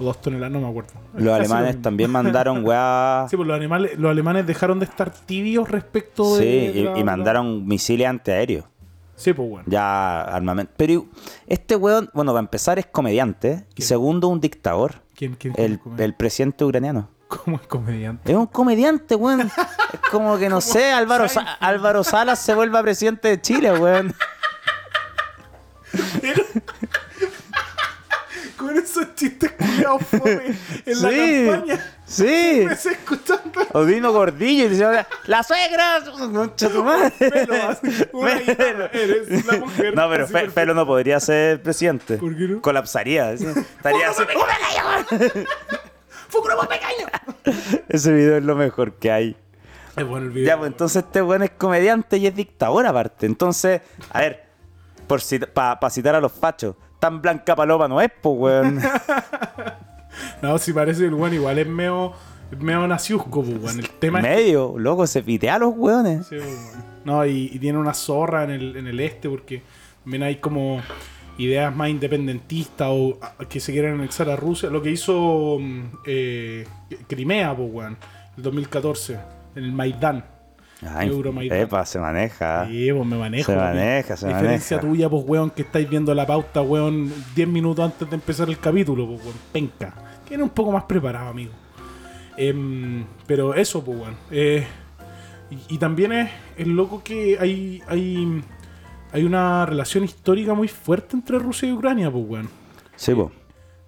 [0.00, 0.90] O dos toneladas, no me acuerdo.
[1.14, 3.26] Los lo alemanes también mandaron, weá.
[3.30, 6.72] Sí, pues los, animales, los alemanes dejaron de estar tibios respecto de.
[6.72, 8.64] Sí, y mandaron misiles antiaéreos.
[9.16, 9.64] Sí, pues bueno.
[9.68, 10.72] Ya armamento.
[10.76, 11.06] Pero
[11.46, 13.64] este weón, bueno, para empezar es comediante.
[13.76, 15.02] Y segundo, un dictador.
[15.14, 17.08] ¿Quién, quién, El, presidente ucraniano.
[17.28, 18.32] ¿Cómo es comediante?
[18.32, 19.40] Es un comediante, weón.
[19.94, 24.14] Es como que no sé, Álvaro, Sa- Álvaro Salas se vuelva presidente de Chile, weón.
[28.66, 30.54] Con esos chistes culiados fome
[30.86, 31.96] en la Sí, campaña.
[32.06, 32.60] sí.
[32.62, 36.00] Empecé escuchando O Dino Gordillo y dice, la suegra,
[36.32, 37.12] concha tu madre.
[37.68, 38.32] Así, una
[38.86, 39.94] eres la mujer.
[39.94, 40.26] No, pero.
[40.50, 42.16] Felo no podría ser presidente.
[42.18, 42.60] ¿Por qué no?
[42.62, 43.32] Colapsaría.
[43.32, 44.22] Estaría así.
[46.28, 47.84] ¡Fue un grupo pequeño!
[47.88, 49.36] Ese video es lo mejor que hay.
[49.96, 50.48] Es bueno el video.
[50.48, 53.26] Ya, pues entonces este weón es comediante y es dictador aparte.
[53.26, 54.44] Entonces, a ver,
[55.06, 55.20] por
[55.52, 56.74] para citar a los fachos,
[57.04, 58.80] tan blanca paloma no es, pues weón.
[60.40, 62.12] No, si parece el weón igual es medio,
[62.58, 63.80] medio naciusco, pues, weón.
[63.80, 66.26] El tema es Medio, loco, se pitea a los weones.
[66.26, 66.84] Sí, pues, bueno.
[67.04, 69.62] No, y, y tiene una zorra en el, en el este porque
[70.02, 70.80] también hay como
[71.36, 74.70] ideas más independentistas o ah, que se quieren anexar a Rusia.
[74.70, 76.66] Lo que hizo mm, eh,
[77.06, 77.98] Crimea, pues, weón,
[78.38, 79.18] el 2014,
[79.56, 80.24] en el Maidán.
[80.86, 81.58] Ay, Euromaidán.
[81.58, 82.66] epa, se maneja.
[82.66, 83.52] Sí, pues me manejo.
[83.52, 84.92] Se maneja, se diferencia maneja.
[84.92, 88.58] tuya, pues, weón, que estáis viendo la pauta, weón, 10 minutos antes de empezar el
[88.58, 89.94] capítulo, pues, weón, penca.
[90.30, 91.52] Era un poco más preparado, amigo.
[92.36, 94.14] Em, pero eso, pues, weón.
[94.30, 94.66] Eh,
[95.50, 98.42] y, y también es, es loco que hay, hay,
[99.12, 102.48] hay una relación histórica muy fuerte entre Rusia y Ucrania, pues, weón.
[102.96, 103.28] Sí, pues.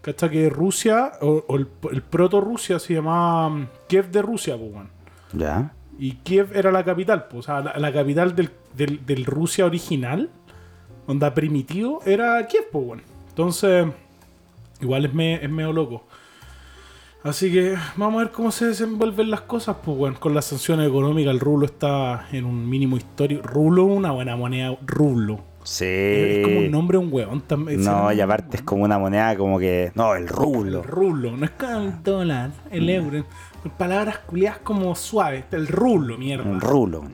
[0.03, 0.31] ¿Cachai?
[0.31, 4.91] Que Rusia, o, o el, el proto-Rusia se llamaba mm, Kiev de Rusia, pues, weón.
[5.33, 5.73] Ya.
[5.99, 9.65] Y Kiev era la capital, pues, o sea, la, la capital del, del- del Rusia
[9.65, 10.29] original,
[11.07, 13.03] onda primitivo, era Kiev, pues, bueno.
[13.31, 13.87] Entonces,
[14.81, 16.05] igual es, me- es medio loco.
[17.23, 20.17] Así que vamos a ver cómo se desenvuelven las cosas, pues, bueno.
[20.21, 23.43] Con las sanciones económicas, el rublo está en un mínimo histórico.
[23.43, 25.41] Rublo, una buena moneda, rublo.
[25.65, 25.85] Sí.
[25.87, 27.83] Es como un nombre un huevón también.
[27.83, 29.91] No, y aparte es como una moneda como que.
[29.97, 30.83] No, el rublo.
[30.83, 33.25] El rublo, no es como el dólar, el euro.
[33.71, 35.45] Palabras culiadas como suaves.
[35.53, 36.45] El rublo, mierda.
[36.49, 37.05] Un rulo.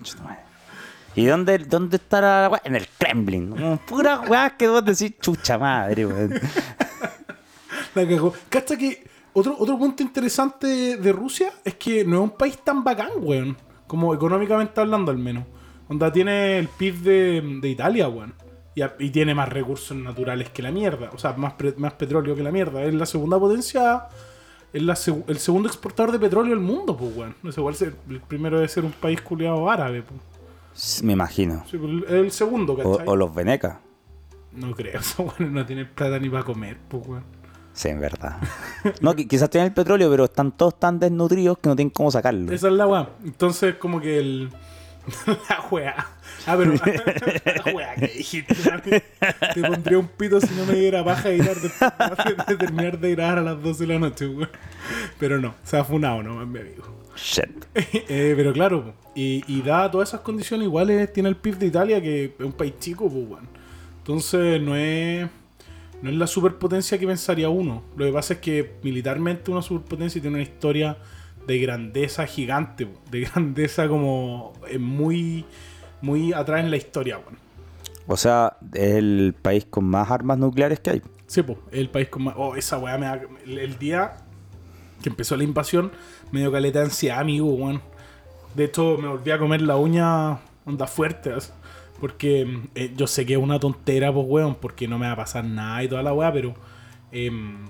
[1.15, 2.63] ¿Y dónde, dónde está la weá?
[2.65, 3.79] En el Kremlin.
[3.87, 6.33] Pura weá que vos decís chucha madre, weón.
[7.95, 8.33] La cagó.
[8.49, 12.83] ¿Cacha que otro, otro punto interesante de Rusia es que no es un país tan
[12.83, 13.57] bacán, weón?
[13.87, 15.45] Como económicamente hablando, al menos.
[15.89, 18.35] Onda tiene el PIB de, de Italia, weón.
[18.75, 21.11] Y, a- y tiene más recursos naturales que la mierda.
[21.13, 22.83] O sea, más, pre- más petróleo que la mierda.
[22.83, 24.05] Es la segunda potencia.
[24.73, 27.35] Es la seg- el segundo exportador de petróleo del mundo, pues, weón.
[27.43, 31.03] No sé, igual ser- el primero debe ser un país culiado árabe, pues.
[31.03, 31.63] Me imagino.
[31.71, 33.07] Sí, pues, es el segundo, O, ¿cachai?
[33.09, 33.77] o los venecas.
[34.53, 37.25] No creo, esos weones no tienen plata ni para comer, pues, weón.
[37.75, 38.37] Sí, en verdad.
[39.01, 42.11] No, qui- quizás tienen el petróleo, pero están todos tan desnutridos que no tienen cómo
[42.11, 42.53] sacarlo.
[42.53, 43.09] Esa es la weá.
[43.25, 44.51] Entonces, como que el.
[45.27, 46.07] la weá.
[46.47, 46.73] Ah, pero.
[47.65, 48.55] la weá que dijiste.
[49.55, 53.39] Te pondría un pito si no me diera paja editar después de terminar de grabar
[53.39, 54.51] a las 12 de la noche, weón.
[55.19, 56.85] Pero no, se ha funado nomás, mi amigo.
[57.17, 57.67] Shit.
[58.09, 62.01] Eh, pero claro, y, y dada todas esas condiciones iguales, tiene el PIB de Italia,
[62.01, 63.49] que es un país chico, pues, weón.
[63.99, 65.29] Entonces, no es.
[66.03, 67.85] No es la superpotencia que pensaría uno.
[67.97, 70.97] Lo que pasa es que militarmente una superpotencia tiene una historia
[71.47, 75.45] de grandeza gigante, de grandeza como eh, muy,
[76.01, 77.39] muy atrás en la historia, weón.
[78.07, 81.03] O sea, es el país con más armas nucleares que hay.
[81.27, 82.35] Sí, pues, el país con más.
[82.37, 84.17] Oh, esa weá me da- el, día
[85.03, 85.93] que empezó la invasión,
[86.31, 87.81] me dio caleta de ansiedad, amigo, weón.
[88.55, 91.33] De hecho, me volví a comer la uña onda fuerte,
[92.01, 95.17] porque eh, yo sé que es una tontera, pues, weón, porque no me va a
[95.17, 96.55] pasar nada y toda la weá, pero.
[97.13, 97.67] em,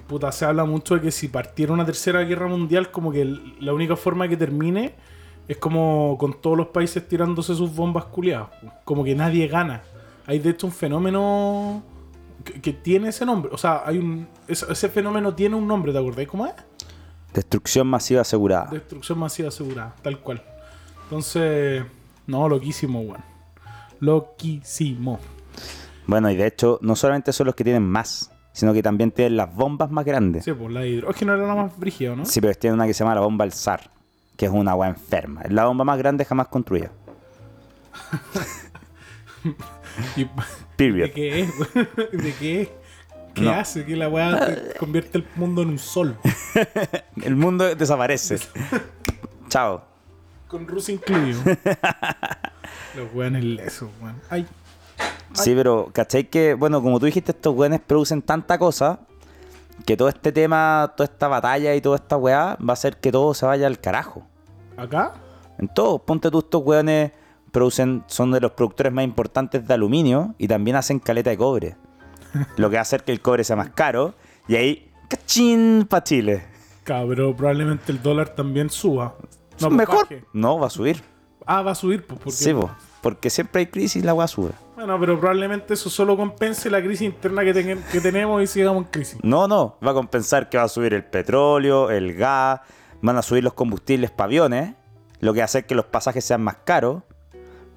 [0.00, 3.24] puta, se habla mucho de que si partiera una tercera guerra mundial, como que
[3.60, 4.94] la única forma que termine
[5.48, 8.48] es como con todos los países tirándose sus bombas culiadas.
[8.84, 9.82] Como que nadie gana.
[10.26, 11.82] Hay de hecho un fenómeno
[12.44, 13.50] que, que tiene ese nombre.
[13.52, 14.28] O sea, hay un.
[14.48, 16.54] Ese, ese fenómeno tiene un nombre, ¿te acordáis cómo es?
[17.32, 18.70] Destrucción masiva asegurada.
[18.70, 20.42] Destrucción masiva asegurada, tal cual.
[21.04, 21.84] Entonces,
[22.26, 23.22] no, loquísimo, weón.
[24.00, 25.20] Loquísimo.
[26.06, 29.36] Bueno, y de hecho, no solamente son los que tienen más, sino que también tienen
[29.36, 30.44] las bombas más grandes.
[30.44, 32.24] Sí, pues la de hidrógeno era la más brígida, ¿no?
[32.24, 33.90] Sí, pero tienen una que se llama la bomba El Zar,
[34.34, 35.42] que es una agua enferma.
[35.42, 36.90] Es la bomba más grande jamás construida.
[40.16, 40.26] Y-
[40.76, 41.08] Period.
[41.08, 41.50] ¿De qué es?
[42.12, 42.68] ¿De qué es?
[43.34, 43.50] ¿Qué No.
[43.52, 46.16] hace que la weá te convierte el mundo en un sol?
[47.22, 48.38] El mundo desaparece.
[49.48, 49.84] Chao.
[50.48, 51.40] Con Rusia incluido.
[52.96, 54.16] Los weones lesos, weón.
[54.30, 54.46] Ay,
[55.32, 59.00] Sí, pero ¿cachai que, bueno, como tú dijiste, estos weones producen tanta cosa
[59.84, 63.12] que todo este tema, toda esta batalla y toda esta weá va a hacer que
[63.12, 64.26] todo se vaya al carajo.
[64.76, 65.14] ¿acá?
[65.58, 67.12] En todo, ponte tú, estos weones
[67.52, 71.76] producen, son de los productores más importantes de aluminio y también hacen caleta de cobre.
[72.56, 74.14] Lo que va a hacer que el cobre sea más caro
[74.48, 76.44] y ahí, cachín pa' Chile.
[76.84, 79.16] Cabrón, probablemente el dólar también suba.
[79.60, 80.02] No, pues, Mejor.
[80.02, 80.24] baje.
[80.32, 81.02] No, va a subir.
[81.46, 82.20] Ah, va a subir, pues.
[82.20, 84.52] Porque, Sí, po, porque siempre hay crisis y la weá sube.
[84.76, 88.84] Bueno, pero probablemente eso solo compense la crisis interna que, ten- que tenemos y sigamos
[88.84, 89.18] en crisis.
[89.22, 92.60] No, no, va a compensar que va a subir el petróleo, el gas,
[93.00, 94.74] van a subir los combustibles para aviones,
[95.20, 97.02] lo que va a hacer que los pasajes sean más caros.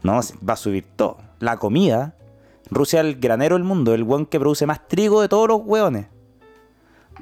[0.04, 1.18] No, va a subir todo.
[1.40, 2.16] La comida.
[2.70, 5.62] Rusia es el granero del mundo, el weón que produce más trigo de todos los
[5.64, 6.08] weones.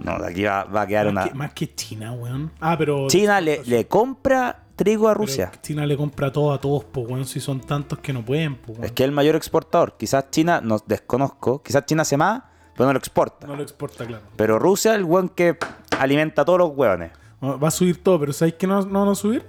[0.03, 1.23] No, de aquí va, va a quedar Más, una...
[1.25, 2.51] que, más que China, weón.
[2.59, 3.07] Ah, pero.
[3.07, 5.51] China le, le compra trigo a pero Rusia.
[5.61, 7.25] China le compra todo a todos, pues, weón.
[7.25, 8.93] Si son tantos que no pueden, pues, Es weón.
[8.93, 9.97] que es el mayor exportador.
[9.97, 12.43] Quizás China, no desconozco, quizás China hace más,
[12.75, 13.47] pero no lo exporta.
[13.47, 14.23] No lo exporta, claro.
[14.35, 15.57] Pero Rusia es el weón que
[15.99, 17.11] alimenta a todos los weones.
[17.41, 19.45] Va a subir todo, pero ¿sabéis que no, no van a subir?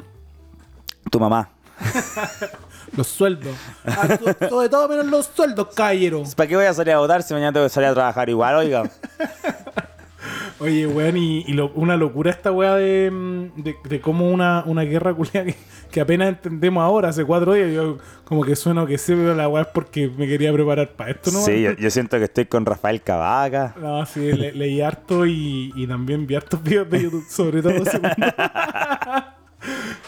[1.11, 1.51] Tu mamá.
[2.97, 3.55] Los sueldos.
[3.85, 6.23] Ah, de todo menos los sueldos, caballero.
[6.35, 8.55] ¿Para qué voy a salir a votar si mañana tengo que salir a trabajar igual,
[8.57, 8.91] oiga?
[10.61, 14.65] Oye, weón, y, y lo- una locura esta weá de, mm, de, de cómo una,
[14.67, 15.55] una guerra culiada que,
[15.91, 17.73] que apenas entendemos ahora, hace cuatro días.
[17.73, 21.13] Yo como que sueno que sé, pero la weá es porque me quería preparar para
[21.13, 21.39] esto, ¿no?
[21.41, 23.75] Sí, yo, yo siento que estoy con Rafael Cavaca.
[23.81, 27.75] No, sí, le- leí harto y, y también vi hartos videos de YouTube, sobre todo
[27.75, 28.17] mundo.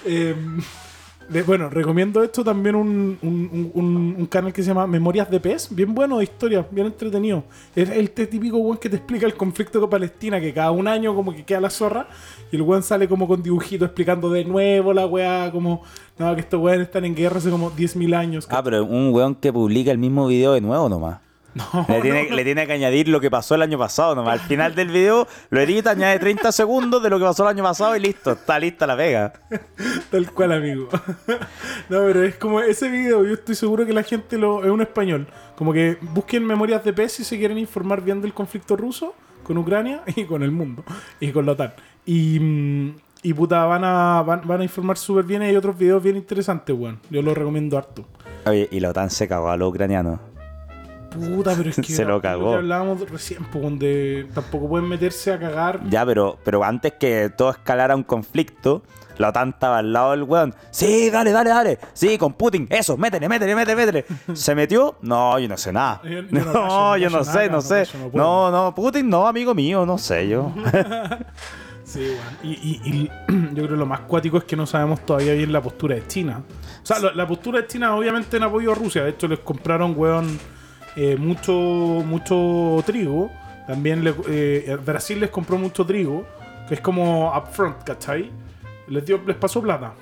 [1.31, 5.39] De- bueno, recomiendo esto también un, un- un- un canal que se llama Memorias de
[5.39, 7.45] Pez, bien bueno de historia, bien entretenido.
[7.77, 11.15] Es el típico weón que te explica el conflicto con Palestina, que cada un año
[11.15, 12.09] como que queda la zorra,
[12.51, 15.83] y el weón sale como con dibujitos explicando de nuevo la weá, como,
[16.19, 18.49] no, que estos weones están en guerra hace como 10.000 años.
[18.51, 21.21] Ah, pero un weón que publica el mismo video de nuevo nomás.
[21.55, 24.41] No, Le tiene, no, le tiene que añadir lo que pasó el año pasado nomás.
[24.41, 27.65] Al final del video lo edita, añade 30 segundos de lo que pasó el año
[27.65, 28.33] pasado y listo.
[28.33, 29.33] Está lista la pega.
[30.11, 30.89] Tal cual, amigo.
[31.89, 34.81] no, pero es como ese video, yo estoy seguro que la gente lo es un
[34.81, 35.27] español.
[35.57, 39.59] Como que busquen memorias de PES si se quieren informar bien del conflicto ruso con
[39.59, 40.85] Ucrania y con el mundo
[41.19, 41.73] y con la OTAN.
[42.07, 45.77] Y, mm, y puta, van a, van, van a informar súper bien y hay otros
[45.77, 47.01] videos bien interesantes, weón.
[47.11, 48.07] Yo los recomiendo harto.
[48.47, 50.19] Oye, y la OTAN se cagó a los ucranianos.
[51.11, 51.83] Puta, pero es que.
[51.93, 52.53] Se lo cagó.
[52.53, 55.81] que hablábamos recién, pues, donde tampoco pueden meterse a cagar.
[55.89, 58.83] Ya, pero, pero antes que todo escalara un conflicto,
[59.19, 60.55] la OTAN estaba al lado del weón.
[60.71, 61.79] Sí, dale, dale, dale.
[61.93, 62.67] Sí, con Putin.
[62.71, 64.05] Eso, métele, métele, métele, métele.
[64.35, 64.97] ¿Se metió?
[65.03, 66.01] No, yo no sé nada.
[66.05, 67.87] Yo- yo no No, cacho, no yo no sé, nada, no sé.
[68.15, 68.51] no.
[68.51, 70.53] No, Putin no, amigo mío, no sé yo.
[71.85, 72.19] Sí, weón.
[72.45, 73.11] Y, y- y
[73.55, 76.07] yo creo que lo más cuático es que no sabemos todavía bien la postura de
[76.07, 76.43] China.
[76.83, 79.03] O sea, lo- la postura de China obviamente en apoyo a Rusia.
[79.03, 80.39] De hecho, les compraron, weón,
[80.97, 83.31] eh, mucho, mucho trigo.
[83.67, 86.25] También le- eh, Brasil les compró mucho trigo,
[86.69, 88.31] que es como upfront, ¿cachai?
[88.89, 89.93] Les, dio, les pasó plata.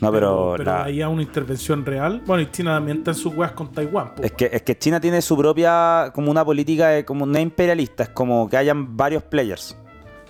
[0.00, 2.22] No, pero, pero la- ahí a una intervención real.
[2.26, 4.14] Bueno, y China también está en sus weas con Taiwán.
[4.16, 7.38] po, es, que, es que China tiene su propia, como una política de, como no
[7.38, 9.76] imperialista, es como que hayan varios players,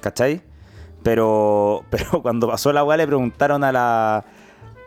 [0.00, 0.42] ¿cachai?
[1.02, 4.24] Pero, pero cuando pasó la weá le preguntaron a la,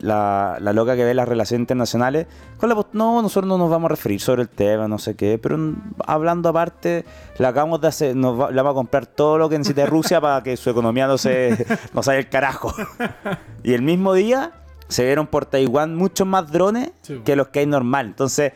[0.06, 2.28] la, la loca que ve las relaciones internacionales,
[2.60, 5.16] ¿cuál es la no, nosotros no nos vamos a referir sobre el tema, no sé
[5.16, 5.58] qué, pero
[6.06, 7.04] hablando aparte,
[7.38, 10.22] le acabamos de hacer, nos va- le vamos a comprar todo lo que necesite Rusia
[10.22, 12.74] para que su economía no se, no se vaya el carajo.
[13.64, 14.52] Y el mismo día
[14.88, 17.22] se vieron por Taiwán muchos más drones Sí.
[17.26, 18.06] que los que hay normal.
[18.06, 18.54] Entonces,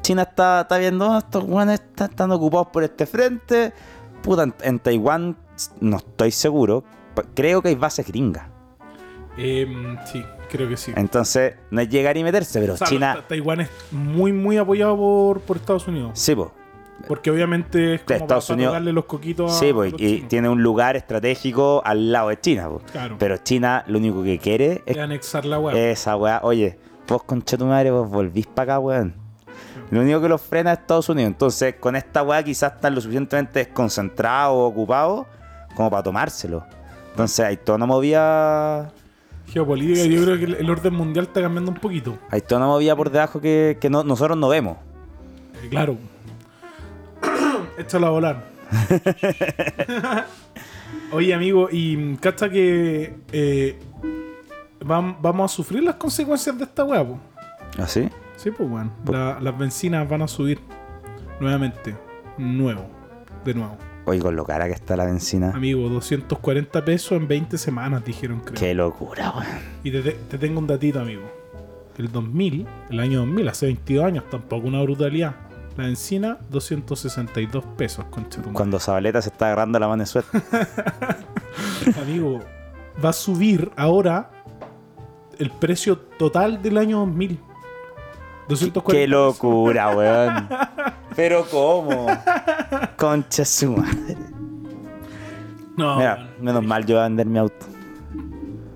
[0.00, 3.72] China está, está viendo, "Ah, estos guanes están, están ocupados por este frente.
[4.22, 5.36] Puta, en, en Taiwán
[5.80, 6.82] no estoy seguro.
[7.34, 8.46] Creo que hay bases gringas.
[9.36, 10.92] Em, sí, creo que sí.
[10.96, 13.14] Entonces, no es llegar y meterse, pero O sea, China.
[13.16, 16.10] Ta- Taiwán es muy, muy apoyado por, por Estados Unidos.
[16.14, 16.52] Sí, po.
[17.06, 20.28] Porque obviamente es como Estados para Unidos- darle los coquitos a, Sí, a y, chinos.
[20.28, 22.80] tiene un lugar estratégico al lado de China, po.
[22.90, 23.16] Claro.
[23.18, 25.76] Pero China lo único que quiere es de anexar la web.
[25.76, 26.40] esa weá.
[26.42, 29.14] Oye, vos concha tu madre, vos volvís para acá, weón.
[29.90, 31.28] Lo único que los frena es Estados Unidos.
[31.28, 35.26] Entonces, con esta weá quizás están lo suficientemente desconcentrados o ocupados
[35.76, 36.64] como para tomárselo.
[37.10, 38.90] Entonces, hay toda una movida.
[39.48, 42.18] Geopolítica, yo creo que el, orden mundial está cambiando un poquito.
[42.30, 44.76] Hay toda una movida por debajo que, que no- nosotros no vemos.
[45.62, 45.96] Eh, claro.
[47.78, 48.44] Échalo a volar.
[51.12, 53.78] Oye, amigo, y cacha que eh,
[54.80, 57.18] vam- vamos a sufrir las consecuencias de esta weá, po.
[57.78, 58.08] ¿Así?
[58.36, 58.92] Sí, pues, weón.
[59.10, 60.58] La- las bencinas van a subir
[61.40, 61.96] nuevamente.
[62.38, 62.86] Nuevo.
[63.44, 63.76] De nuevo.
[64.06, 65.50] Oye, con lo cara que está la benzina.
[65.50, 68.58] Amigo, 240 pesos en 20 semanas, dijeron, creo.
[68.58, 69.58] Qué locura, weón.
[69.82, 71.22] Y te, te tengo un datito, amigo.
[71.98, 75.34] El 2000, el año 2000, hace 22 años, tampoco una brutalidad.
[75.76, 78.40] La encina, 262 pesos, concha.
[78.52, 80.40] Cuando Zabaleta se está agarrando la mano de suerte.
[82.00, 82.40] Amigo,
[83.04, 84.30] va a subir ahora
[85.38, 87.38] el precio total del año 2000.
[88.48, 90.48] 240 Qué locura, weón.
[91.16, 92.06] Pero ¿cómo?
[92.96, 94.16] Concha su madre.
[95.76, 97.66] No, Mira, menos mal yo voy a vender mi auto.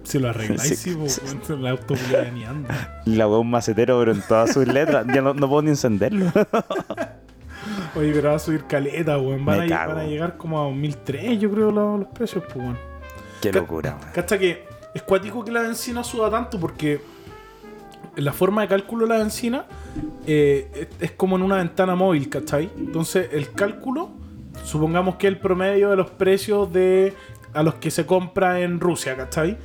[0.03, 0.77] si lo arregláis, Sí.
[0.77, 1.95] sí, weón, el auto
[2.35, 3.03] ni anda.
[3.07, 5.07] La weá un macetero, pero en todas sus letras.
[5.13, 6.27] Ya no, no puedo ni encenderlo.
[7.97, 9.45] Oye, pero va a subir caleta, weón.
[9.45, 9.95] Van, a, cago.
[9.95, 12.79] van a llegar como a 2003, yo creo, los, los precios, pues, weón.
[13.41, 14.13] Qué locura, weón.
[14.13, 17.01] Cacha que es cuático que la benzina suba tanto porque
[18.17, 19.65] la forma de cálculo de la benzina
[20.27, 22.71] eh, es, como en una ventana móvil, ¿cachai?
[22.79, 24.11] Entonces el cálculo,
[24.65, 27.15] supongamos que el promedio de los precios de
[27.53, 29.59] a los que se compra en Rusia, ¿cachai?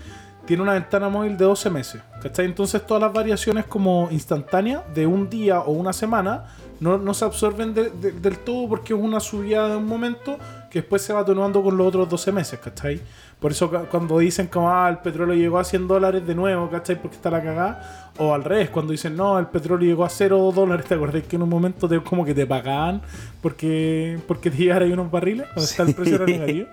[0.46, 2.46] Tiene una ventana móvil de 12 meses, ¿cachai?
[2.46, 6.46] Entonces todas las variaciones como instantáneas de un día o una semana
[6.80, 10.38] no, se absorben de- de- del todo porque es una subida de un momento
[10.76, 13.00] que después se va atenuando con los otros 12 meses, ¿cachai?
[13.40, 17.02] Por eso cuando dicen como, ah, el petróleo llegó a 100 dólares de nuevo, ¿cachai?
[17.02, 18.12] Porque está la cagada.
[18.18, 21.38] O al revés, cuando dicen, no, el petróleo llegó a 0 dólares, ¿te acordás que
[21.38, 23.02] en un momento te, como que te pagaban
[23.42, 25.46] porque, porque te llegaran ahí unos barriles?
[25.54, 26.32] Cuando está el precio era Sí.
[26.34, 26.68] negativo.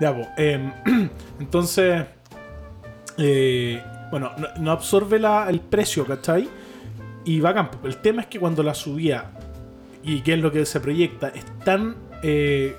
[0.00, 0.28] Ya, pues.
[1.40, 2.04] entonces,
[3.18, 6.48] eh, bueno, no, no absorbe la- el precio, ¿cachai?
[7.26, 7.70] Y bacán.
[7.70, 7.86] po.
[7.86, 9.26] El tema es que cuando la subía,
[10.02, 12.76] y que es lo que se proyecta, es tan eh,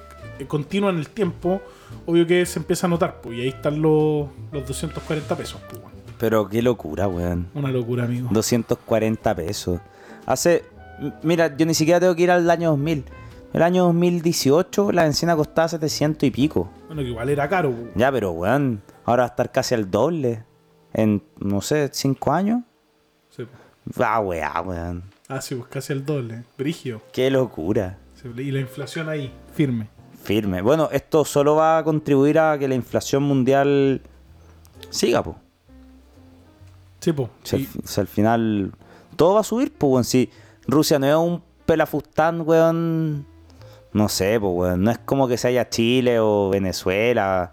[0.48, 1.62] continua en el tiempo,
[2.06, 5.82] obvio que se empieza a notar, pues, y ahí están los, los 240 pesos, pues,
[5.82, 5.94] weón.
[6.20, 7.48] Pero qué locura, weón.
[7.54, 8.30] Una locura, amigo.
[8.32, 9.80] 240 pesos.
[10.26, 10.64] Hace.
[11.22, 13.04] Mira, yo ni siquiera tengo que ir al año 2000.
[13.54, 16.70] El año 2018 la benzina costaba 700 y pico.
[16.88, 17.90] Bueno, que igual era caro, pues.
[17.96, 20.44] Ya, pero weón, ahora va a estar casi al doble.
[20.94, 22.62] En, no sé, 5 años.
[23.30, 23.44] Sí.
[24.00, 25.04] Ah, weá, weón.
[25.28, 26.44] Ah, sí, pues casi el doble.
[26.58, 27.02] Brigio.
[27.12, 27.98] Qué locura.
[28.16, 29.90] Sí, Y la inflación ahí, firme.
[30.24, 30.62] Firme.
[30.62, 34.02] Bueno, esto solo va a contribuir a que la inflación mundial
[34.90, 35.36] siga, pues.
[37.02, 37.30] Sí, pues.
[37.44, 38.72] Si, al si final
[39.18, 40.04] todo va a subir, pues, weón.
[40.06, 40.30] Si
[40.66, 43.26] Rusia no es un pelafustán, weón.
[43.92, 44.84] No sé, pues, weón.
[44.84, 47.52] No es como que se haya Chile o Venezuela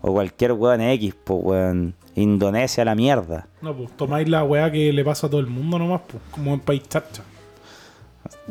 [0.00, 1.94] o cualquier weón X, pues, weón.
[2.14, 3.48] Indonesia, la mierda.
[3.62, 6.54] No, pues tomáis la weá que le pasa a todo el mundo nomás, pues, como
[6.54, 7.24] en país chacha.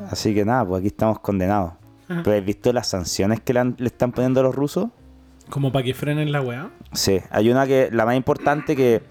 [0.09, 1.73] Así que nada, pues aquí estamos condenados.
[2.23, 4.87] ¿Pero has visto las sanciones que le, han- le están poniendo a los rusos?
[5.49, 6.69] Como para que frenen la weá.
[6.93, 9.01] Sí, hay una que, la más importante que,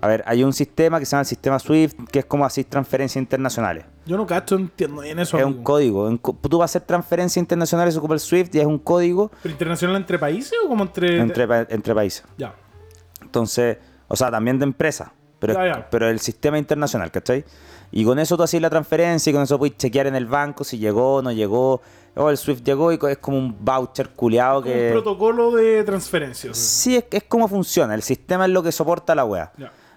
[0.00, 2.64] a ver, hay un sistema que se llama el sistema SWIFT, que es como así
[2.64, 3.84] transferencias internacionales.
[4.06, 5.38] Yo no cacho, entiendo bien eso.
[5.38, 6.16] es un código.
[6.18, 9.96] tú vas a hacer transferencias internacionales, ocupa el SWIFT y es un código ¿Pero internacional
[9.96, 11.18] entre países o como entre.?
[11.20, 12.24] entre, entre países.
[12.36, 12.54] Ya.
[13.20, 13.78] Entonces,
[14.08, 15.90] o sea, también de empresa, pero, Ya, ya.
[15.90, 17.44] pero el sistema internacional, ¿cachai?
[17.90, 20.64] Y con eso tú haces la transferencia y con eso puedes chequear en el banco
[20.64, 21.82] si llegó o no llegó.
[22.14, 24.88] O el SWIFT llegó y es como un voucher culeado que...
[24.88, 26.58] un protocolo de transferencias.
[26.58, 27.94] Sí, es, es como funciona.
[27.94, 29.52] El sistema es lo que soporta la wea.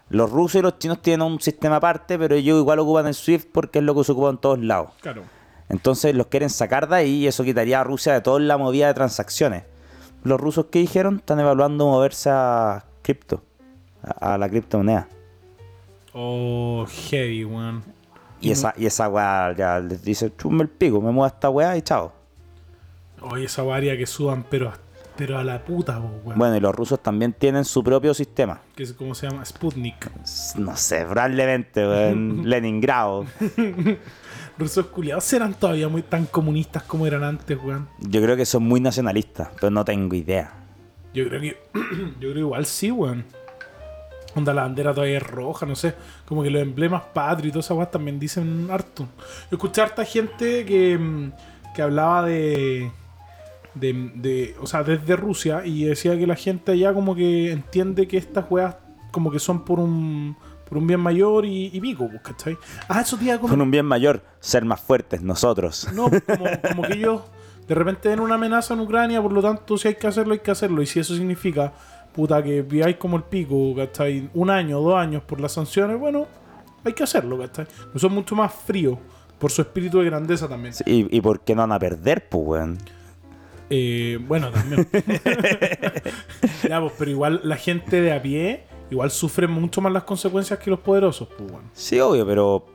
[0.10, 3.49] Los rusos y los chinos tienen un sistema aparte, pero ellos igual ocupan el SWIFT
[3.51, 4.91] porque es lo que se ocupa en todos lados.
[5.01, 5.23] Claro.
[5.67, 8.88] Entonces los quieren sacar de ahí y eso quitaría a Rusia de toda la movida
[8.88, 9.63] de transacciones.
[10.23, 13.41] Los rusos que dijeron están evaluando moverse a cripto,
[14.04, 15.08] a, a la criptomoneda.
[16.13, 17.84] Oh, heavy, weón.
[18.46, 21.50] Y esa, y esa weá ya les dice, chumme el pico, me muevo a esta
[21.50, 22.14] weá y chao.
[23.22, 24.72] Oye, esa varia que suban, pero,
[25.16, 26.38] pero a la puta, weón.
[26.38, 28.62] Bueno, y los rusos también tienen su propio sistema.
[28.76, 30.12] Que es como se llama Sputnik.
[30.58, 33.26] No sé, probablemente en Leningrado.
[34.58, 37.90] Rusos culiados serán todavía muy tan comunistas como eran antes, weón.
[38.00, 40.54] Yo creo que son muy nacionalistas, pero no tengo idea.
[41.14, 41.58] Yo creo que.
[42.20, 43.26] yo creo que igual sí, weón.
[44.36, 45.95] Onda, la bandera todavía es roja, no sé.
[46.26, 49.04] Como que los emblemas patrios y todas esas weas también dicen harto.
[49.50, 51.32] Yo escuché a harta gente que, mm,
[51.74, 52.91] que hablaba de,
[53.74, 58.08] de, de- O sea, desde Rusia y decía que la gente allá como que entiende
[58.08, 58.76] que estas weas
[59.12, 60.36] como que son por un.
[60.67, 62.58] Por un bien mayor y, y pico, pues, ¿cachai?
[62.89, 65.88] Ah, eso te iba a Con un bien mayor, ser más fuertes nosotros.
[65.93, 67.21] No, como, como que ellos
[67.67, 70.39] de repente ven una amenaza en Ucrania, por lo tanto, si hay que hacerlo, hay
[70.39, 70.82] que hacerlo.
[70.82, 71.71] Y si eso significa,
[72.15, 74.30] puta, que viváis como el pico, ¿cachai?
[74.34, 76.25] Un año, dos años por las sanciones, bueno,
[76.84, 77.67] hay que hacerlo, ¿cachai?
[77.93, 78.97] No son mucho más fríos
[79.39, 80.73] por su espíritu de grandeza también.
[80.73, 82.78] Sí, ¿Y, y por qué no van a perder, pues, weón?
[83.69, 84.88] Eh, bueno, también.
[86.69, 90.60] ya, pues, pero igual la gente de a pie, igual sufre mucho más las consecuencias
[90.60, 91.67] que los poderosos, pues, bueno.
[91.73, 92.65] Sí, obvio, pero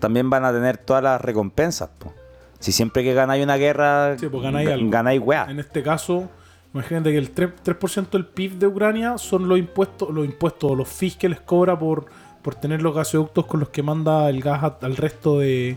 [0.00, 2.14] también van a tener todas las recompensas, pues.
[2.60, 4.90] Si siempre que ganáis una guerra, Sí, pues ganáis ga- algo.
[4.90, 5.46] ganáis weá.
[5.48, 6.28] En este caso,
[6.74, 10.74] imagínate que el 3%, 3% del PIB de Ucrania son los impuestos, los impuestos o
[10.76, 12.06] los fees que les cobra por,
[12.42, 15.76] por tener los gasoductos con los que manda el gas a- al resto de,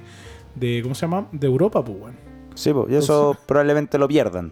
[0.55, 1.27] de ¿cómo se llama?
[1.31, 2.17] De Europa, pues bueno.
[2.55, 4.51] Sí, pues, y eso probablemente lo pierdan,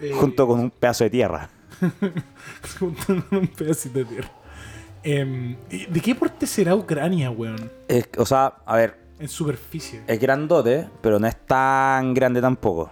[0.00, 1.50] Eh, junto con un pedazo de tierra.
[2.78, 4.30] junto con un pedacito de tierra.
[5.02, 7.70] Em, ¿y ¿De qué porte será Ucrania, weón?
[7.88, 10.02] Es- o sea, a ver, En superficie.
[10.06, 12.90] es grandote, pero no es tan grande tampoco.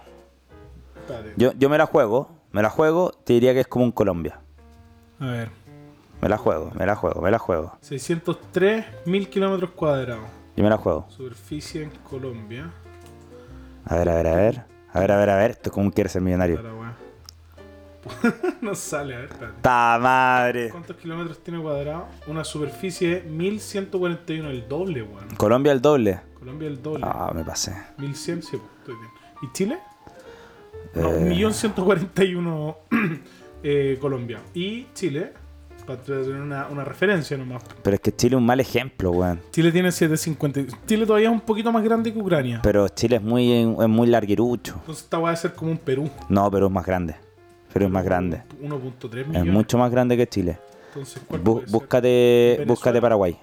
[1.37, 4.39] Yo, yo me la juego, me la juego, te diría que es como un Colombia.
[5.19, 5.51] A ver.
[6.21, 7.77] Me la juego, me la juego, me la juego.
[7.81, 10.23] 603 mil kilómetros cuadrados.
[10.55, 11.05] Yo me la juego.
[11.09, 12.71] Superficie en Colombia.
[13.83, 14.63] A ver, a ver, a ver.
[14.93, 15.51] A ver, a ver, a ver.
[15.51, 16.61] Esto es como un quiere ser millonario.
[18.61, 19.57] No sale, a ver, espérate.
[19.61, 20.69] ¡Ta madre!
[20.69, 22.05] ¿Cuántos kilómetros tiene cuadrado?
[22.27, 25.35] Una superficie 1141, el doble, weón.
[25.35, 26.21] Colombia el doble.
[26.39, 27.03] Colombia el doble.
[27.05, 27.75] Ah, me pasé.
[27.97, 29.09] 1100, sí, pues, estoy bien.
[29.41, 29.79] ¿Y Chile?
[30.95, 31.29] No, Eh.
[31.29, 32.75] 1.141
[33.63, 34.39] eh, Colombia.
[34.53, 35.33] Y Chile,
[35.85, 37.63] para tener una, una referencia nomás.
[37.83, 39.39] Pero es que Chile es un mal ejemplo, weón.
[39.51, 40.77] Chile tiene 750.
[40.87, 42.59] Chile todavía es un poquito más grande que Ucrania.
[42.63, 44.75] Pero Chile es muy, es muy larguirucho.
[44.79, 46.09] Entonces esta va a ser como un Perú.
[46.29, 47.15] No, pero es más grande.
[47.73, 48.41] Pero es más grande.
[48.61, 49.53] 1.3 Es millones.
[49.53, 50.57] mucho más grande que Chile.
[50.89, 51.21] Entonces,
[51.69, 53.37] búscate, búscate Paraguay.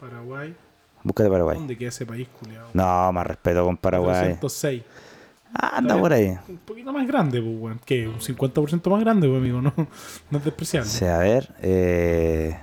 [0.00, 0.54] Paraguay.
[1.02, 1.58] Búscate Paraguay.
[1.58, 2.68] ¿Dónde queda ese país, culiado?
[2.72, 4.36] No, más respeto con Paraguay.
[4.40, 4.82] 406.
[5.54, 6.36] Ah, anda por ahí.
[6.48, 7.80] Un poquito más grande, pues, weón.
[7.84, 9.62] Que un 50% más grande, pues, amigo.
[9.62, 9.72] No,
[10.30, 10.88] no es despreciable.
[10.90, 11.54] Sí, a ver.
[11.62, 12.58] eh,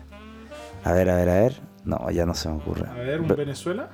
[0.83, 1.61] A ver, a ver, a ver.
[1.85, 2.87] No, ya no se me ocurre.
[2.89, 3.89] A ver, un Ve- Venezuela.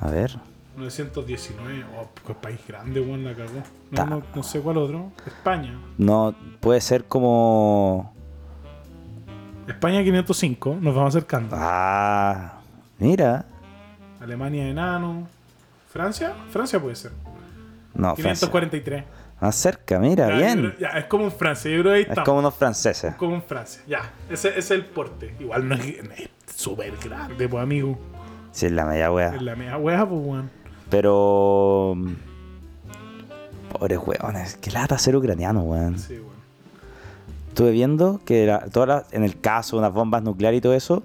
[0.00, 0.36] A ver.
[0.76, 1.84] 919.
[1.98, 3.62] Oh, qué país grande, weón, la cagó.
[3.90, 4.04] No, Ta.
[4.04, 5.10] no, no sé cuál otro.
[5.26, 5.78] España.
[5.96, 8.12] No, puede ser como.
[9.66, 10.76] España 505.
[10.80, 11.56] Nos vamos acercando.
[11.58, 12.60] Ah,
[12.98, 13.46] mira.
[14.20, 15.26] Alemania enano.
[15.90, 16.34] Francia.
[16.50, 17.12] Francia puede ser.
[17.96, 18.48] No, Francia.
[18.48, 19.04] 543.
[19.40, 20.74] Más cerca, mira, Ya, bien.
[20.80, 21.70] ya, es como un Francia.
[21.70, 22.24] Yo creo que ahí Es estamos.
[22.26, 23.14] como unos franceses.
[23.16, 23.82] Como un Francia.
[23.86, 24.10] Ya.
[24.30, 25.34] Ese, ese es el porte.
[25.40, 25.94] Igual no es,
[26.54, 27.98] súper grande, pues, amigo.
[28.52, 29.34] Sí, es la media wea.
[29.34, 30.50] Es la media wea, pues, weón.
[30.88, 31.96] Pero.
[33.72, 34.56] Pobres weones.
[34.56, 35.98] Qué lata ser ucraniano, weón.
[35.98, 36.36] Sí, weón.
[37.48, 40.74] Estuve viendo que la- todas las- en el caso de unas bombas nucleares y todo
[40.74, 41.02] eso,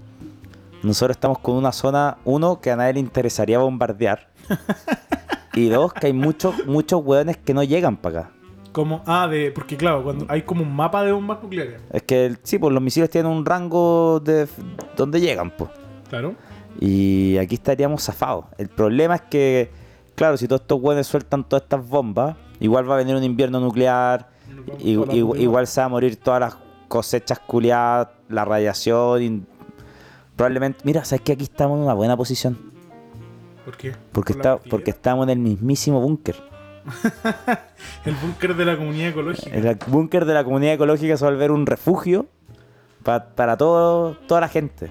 [0.83, 4.29] nosotros estamos con una zona, uno, que a nadie le interesaría bombardear.
[5.53, 8.31] y dos, que hay muchos, muchos weones que no llegan para acá.
[8.71, 9.51] Como, ah, de.
[9.51, 11.81] Porque claro, cuando hay como un mapa de bombas nucleares.
[11.91, 14.47] Es que sí, pues los misiles tienen un rango de
[14.95, 15.69] donde llegan, pues.
[16.09, 16.35] Claro.
[16.79, 18.45] Y aquí estaríamos zafados.
[18.57, 19.71] El problema es que,
[20.15, 23.59] claro, si todos estos weones sueltan todas estas bombas, igual va a venir un invierno
[23.59, 24.29] nuclear,
[24.95, 25.15] putas.
[25.15, 29.43] igual se va a morir todas las cosechas culiadas, la radiación, y
[30.35, 30.79] probablemente...
[30.85, 32.70] Mira, sabes que aquí estamos en una buena posición,
[33.65, 33.95] ¿Por qué?
[34.11, 36.35] porque, ¿Por la está, porque estamos en el mismísimo búnker.
[38.05, 39.55] El búnker de la comunidad ecológica.
[39.55, 42.25] El búnker de la comunidad ecológica se va a volver un refugio
[43.03, 44.89] pa- para todo, toda la gente.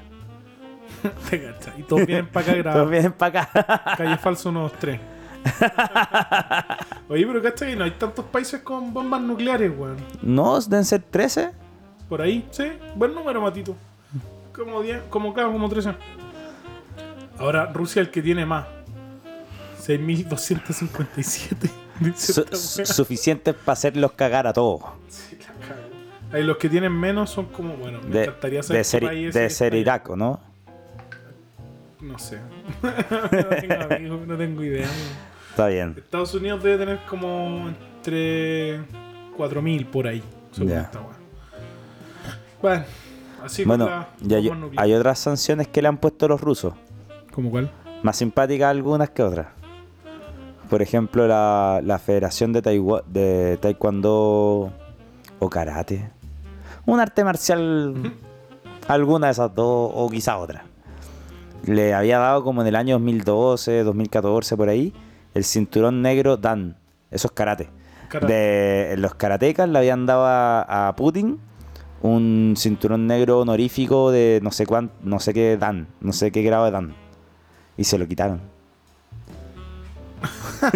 [1.78, 2.88] Y todos vienen para acá a Todos grabar.
[2.90, 3.96] vienen para acá.
[3.96, 5.00] Calle Falso 123.
[7.08, 7.74] Oye, pero ¿cachai?
[7.76, 9.96] No hay tantos países con bombas nucleares, weón.
[10.22, 11.50] no, deben ser 13.
[12.08, 12.64] Por ahí, sí.
[12.96, 13.74] Buen número, Matito.
[14.54, 15.94] Como 10, como cada, como 13.
[17.40, 18.66] Ahora, Rusia el que tiene más.
[19.84, 21.70] 6.257.
[22.00, 24.82] Dice Su- suficientes para hacerlos cagar a todos.
[25.08, 25.80] Sí, la cago.
[26.32, 29.02] Ahí los que tienen menos son como, bueno, me De, encantaría saber de qué ser,
[29.02, 29.74] país de ser.
[29.74, 30.40] Irak, ¿o ¿no?
[32.00, 32.38] No sé.
[32.82, 34.88] no tengo amigos, no tengo idea.
[35.50, 35.94] Está bien.
[35.98, 38.78] Estados Unidos debe tener como entre
[39.36, 40.22] 4.000 por ahí.
[40.52, 40.80] según Ya.
[40.82, 41.16] esta wea.
[42.62, 42.84] Bueno,
[43.44, 46.72] así Bueno, la y hay otras sanciones que le han puesto los rusos.
[47.34, 47.70] ¿Cómo cuál?
[48.02, 49.48] Más simpáticas algunas que otras.
[50.68, 54.72] Por ejemplo, la, la Federación de, Taigua- de Taekwondo
[55.38, 56.10] o Karate.
[56.86, 57.94] Un arte marcial,
[58.88, 60.64] alguna de esas dos o quizá otra.
[61.66, 64.94] Le había dado como en el año 2012, 2014, por ahí,
[65.34, 66.76] el cinturón negro Dan.
[67.10, 67.68] Eso es karate.
[68.08, 68.32] Karate.
[68.32, 71.38] De, los karatecas le habían dado a, a Putin
[72.02, 76.42] un cinturón negro honorífico de no sé cuán, no sé qué Dan, no sé qué
[76.42, 76.94] grado de Dan.
[77.80, 78.42] Y se lo quitaron.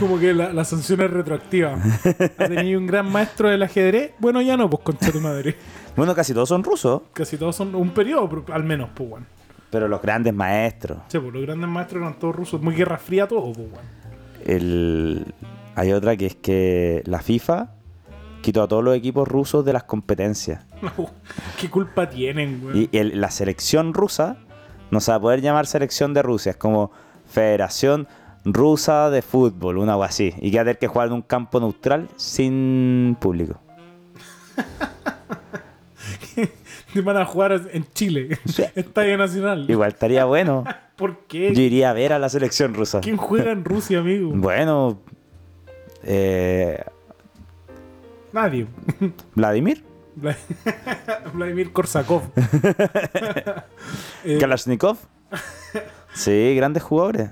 [0.00, 1.78] Como que la, la sanción es retroactiva.
[2.38, 4.12] ¿Ha tenido un gran maestro del ajedrez?
[4.18, 5.54] Bueno, ya no, pues concha tu madre.
[5.96, 9.26] Bueno, casi todos son rusos, Casi todos son un periodo, al menos, pues, bueno.
[9.70, 10.98] pero los grandes maestros.
[11.08, 12.60] Sí, pues los grandes maestros eran todos rusos.
[12.62, 13.88] Muy guerra fría todo, pues, bueno.
[14.44, 15.34] El...
[15.74, 17.70] Hay otra que es que la FIFA
[18.42, 20.64] quitó a todos los equipos rusos de las competencias.
[21.60, 22.88] ¿Qué culpa tienen, güey?
[22.92, 24.38] Y el- la selección rusa
[24.90, 26.90] no se va a poder llamar selección de Rusia, es como
[27.26, 28.06] Federación
[28.44, 30.32] Rusa de Fútbol, una o así.
[30.40, 33.60] Y que va a tener que jugar en un campo neutral sin público.
[37.02, 38.38] Van a jugar en Chile,
[38.74, 39.66] Estadio Nacional.
[39.68, 40.64] Igual estaría bueno.
[40.96, 41.52] ¿Por qué?
[41.54, 43.00] Yo iría a ver a la selección rusa.
[43.00, 44.30] ¿Quién juega en Rusia, amigo?
[44.34, 44.98] Bueno,
[46.04, 46.82] eh,
[48.32, 48.66] Nadie.
[49.34, 49.95] Vladimir, Vla-
[51.34, 52.22] Vladimir Korsakov.
[54.24, 54.96] Eh, Kalashnikov.
[56.12, 57.30] Sí, grandes jugadores.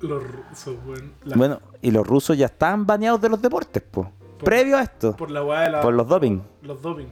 [0.00, 0.76] los rusos.
[1.24, 4.08] La- Bueno, y los rusos ya están baneados de los deportes, pues.
[4.44, 5.16] Previo a esto.
[5.16, 5.80] Por la de la.
[5.80, 6.40] Por los doping.
[6.62, 7.06] Los doping.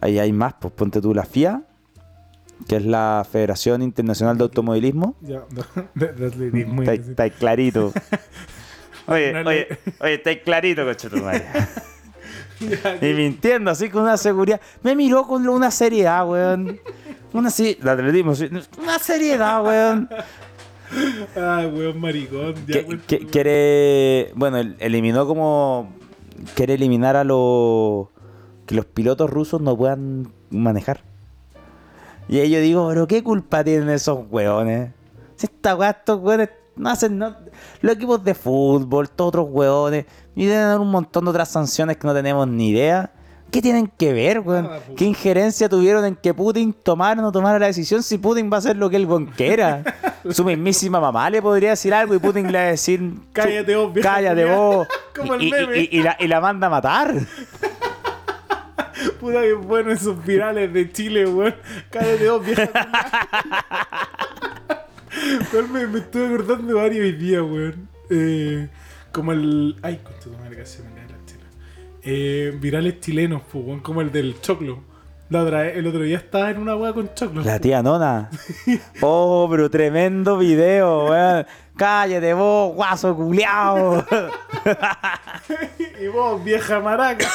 [0.00, 1.62] Ahí hay más, pues ponte tú la FIA,
[2.66, 5.14] que es la Federación Internacional de Automovilismo.
[5.20, 5.42] Ya,
[5.94, 6.82] de, de atletismo.
[6.82, 7.92] Está, clarito.
[9.06, 9.68] Oye, oye,
[10.00, 11.46] oye, está clarito, coche tu madre.
[13.02, 14.60] Y mintiendo así con una seguridad.
[14.82, 16.78] Me miró con una seriedad, weón.
[17.32, 18.48] Una así, el atletismo, sí,
[18.80, 20.08] una seriedad, weón.
[21.36, 22.54] Ay, weón, maricón.
[22.66, 23.02] Ya, Que- weón.
[23.06, 25.92] que- quiere, bueno, el- eliminó como,
[26.54, 28.08] quiere eliminar a los,
[28.66, 31.02] que los pilotos rusos no puedan manejar.
[32.28, 34.90] Y ahí yo digo, pero ¿qué culpa tienen esos weones?
[35.36, 37.36] Si esta weá, estos weones no hacen, no-
[37.82, 40.06] los equipos de fútbol, todos otros weones,
[40.38, 43.10] y deben haber un montón de otras sanciones que no tenemos ni idea.
[43.50, 44.66] ¿Qué tienen que ver, weón?
[44.68, 44.82] Pues.
[44.96, 48.56] ¿Qué injerencia tuvieron en que Putin tomara o no tomara la decisión si Putin va
[48.56, 49.82] a hacer lo que él quiera?
[50.30, 53.00] Su mismísima mamá le podría decir algo y Putin le va a decir...
[53.32, 54.86] Cállate vos, Cállate vos.
[55.16, 55.78] Como el y- meme.
[55.80, 57.14] y- y la, y la manda a matar.
[59.20, 61.54] Puta que bueno esos virales de Chile, weón.
[61.90, 62.68] Cállate vos, vieja.
[65.72, 67.88] Me, me estuve acordando varios hoy día, weón.
[68.10, 68.68] Eh,
[69.12, 69.76] como el.
[69.82, 71.44] Ay, con tu madre, casi me cae la chela.
[72.02, 74.82] Eh, virales chilenos, pues, como el del choclo.
[75.30, 77.42] La otra vez- el otro día estaba en una weá con choclo.
[77.42, 78.30] La tía nona.
[79.02, 81.46] Oh, pero tremendo video, weón.
[81.76, 84.04] Cállate vos, guaso culiao.
[86.00, 87.26] Y vos, vieja maraca.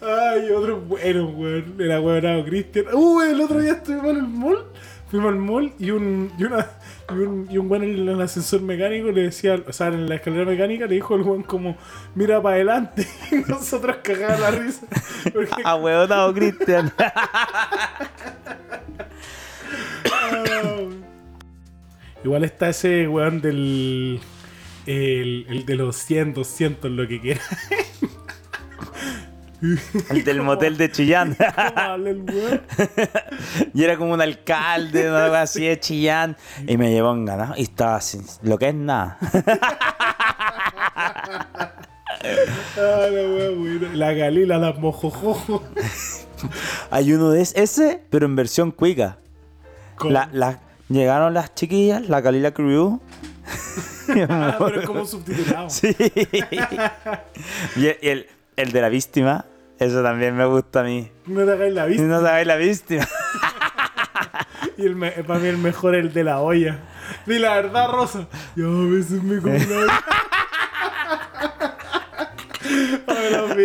[0.00, 1.76] Ay, otro bueno, weón.
[1.78, 2.86] Era weón Cristian.
[2.92, 4.66] Uh, el otro día estuvimos en el mall.
[5.10, 6.66] Fuimos al mall y un, y una,
[7.10, 10.16] y un, y un weón en el ascensor mecánico le decía, o sea, en la
[10.16, 11.76] escalera mecánica le dijo al weón como,
[12.14, 13.06] mira para adelante.
[13.30, 14.86] Y nosotros cagaban la risa.
[15.32, 16.92] Porque, A huevonado, Cristian.
[16.98, 18.04] ah,
[22.24, 24.20] Igual está ese weón del.
[24.86, 27.40] El, el de los 100, 200, lo que quiera.
[30.10, 31.36] El del motel de Chillán.
[33.74, 36.36] Y era como un alcalde, algo así de Chillán.
[36.66, 37.54] Y me llevó en ganado.
[37.56, 39.18] Y estaba así, lo que es nada.
[42.76, 43.06] Ah,
[43.94, 45.62] la galila, la mojojojo.
[46.90, 49.18] Hay uno de ese, pero en versión cuica.
[49.96, 50.12] ¿Cómo?
[50.12, 53.00] La, la- llegaron las chiquillas, la Galila Crew.
[54.28, 55.68] Ah, pero es como subtitulado.
[55.68, 55.94] Sí.
[57.76, 58.26] y el, y el-
[58.58, 59.44] el de la víctima,
[59.78, 61.10] eso también me gusta a mí.
[61.26, 62.02] No te hagáis la vista.
[62.04, 63.08] no sabéis la víctima.
[64.76, 66.78] Y el me- para mí el mejor el de la olla.
[67.26, 68.28] Di la verdad, Rosa.
[68.54, 69.54] Yo a veces me como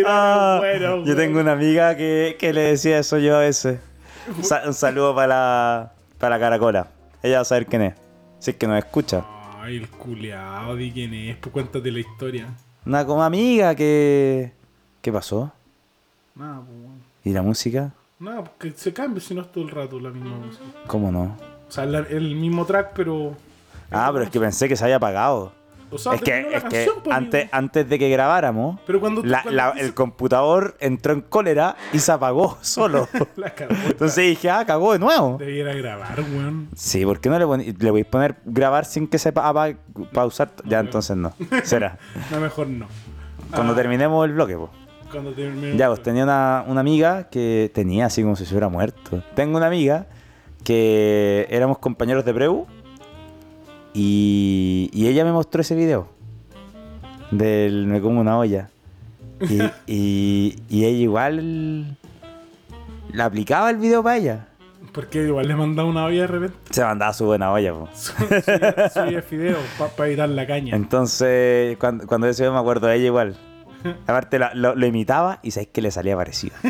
[0.06, 3.78] Ah, buenos, yo tengo una amiga que, que le decía eso yo a veces.
[4.36, 6.88] Un sa- un saludo para la, para la caracola.
[7.22, 7.94] Ella va a saber quién es.
[8.38, 9.24] Si es que nos escucha.
[9.60, 11.36] Ay, el culiao, di quién es.
[11.36, 12.48] Pues cuéntate la historia.
[12.86, 14.52] Una como amiga que...
[15.04, 15.52] ¿Qué pasó?
[16.34, 16.98] Nada, pues, weón.
[17.24, 17.92] ¿Y la música?
[18.18, 20.64] Nada, porque se cambia si no es todo el rato la misma música.
[20.86, 21.36] ¿Cómo no?
[21.68, 23.36] O sea, la- el mismo track, pero.
[23.90, 25.52] Ah, pero es que pensé que se había apagado.
[25.90, 26.58] O sea, Es que,
[27.04, 29.22] pues, antes, antes de que grabáramos, Pero cuando.
[29.22, 33.06] la- cuando la- dice- el computador entró en cólera y se apagó solo.
[33.36, 33.74] La cagó.
[33.86, 35.36] Entonces dije, ah, cagó de nuevo.
[35.38, 36.70] Debiera grabar, weón.
[36.74, 39.76] Sí, ¿por qué no le, le voy a poner grabar sin que se pa- apague,
[40.14, 40.52] pausar?
[40.64, 41.34] Ya, entonces no.
[41.62, 41.98] Será.
[42.30, 42.86] No, mejor no.
[43.54, 44.70] Cuando Ah, terminemos el bloque, pues.
[45.14, 45.76] Cuando termine.
[45.76, 49.22] Ya, pues tenía una, una amiga que tenía así como si se hubiera muerto.
[49.36, 50.08] Tengo una amiga
[50.64, 52.66] que éramos compañeros de preu
[53.92, 56.08] y, y ella me mostró ese video
[57.30, 58.70] del me como una olla.
[59.40, 61.96] Y, y, y ella igual
[63.12, 64.48] la aplicaba el video para ella.
[64.92, 66.56] Porque igual le mandaba una olla de repente.
[66.70, 67.88] Se mandaba su buena olla, po.
[68.28, 70.74] De fideo para evitar la caña.
[70.74, 73.36] Entonces, cuando, cuando ese video me acuerdo de ella igual.
[74.06, 76.56] Aparte lo, lo imitaba y sabéis que le salía parecido.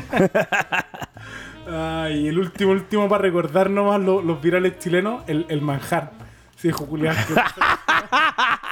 [1.70, 6.10] Ay, el último, último para recordar nomás lo- los virales chilenos, el, el manjar.
[6.56, 7.34] Sí, dijo Julián que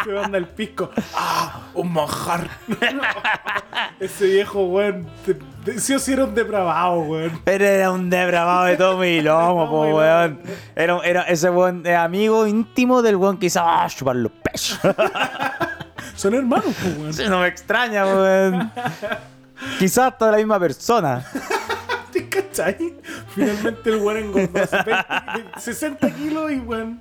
[0.04, 0.90] se manda el pisco.
[1.14, 1.62] ¡Ah!
[1.74, 2.48] ¡Un manjar!
[4.00, 5.06] Ese viejo, weón.
[5.24, 5.34] te-
[5.64, 7.40] te- Sí o sí era un depravado, weón.
[7.44, 10.40] Pero era un depravado de todo mi lomo, po, Tomo y weón.
[10.76, 14.78] Era, era ese weón eh, amigo íntimo del weón que hizo ah, chupar los pechos.
[16.16, 17.12] Son hermanos, pues, weón.
[17.12, 18.70] Sí, no me extraña, weón.
[19.78, 21.24] Quizás hasta la misma persona.
[22.12, 22.94] ¿Te cachai?
[23.34, 27.00] Finalmente el weón engordó 70 60 kilos y weón.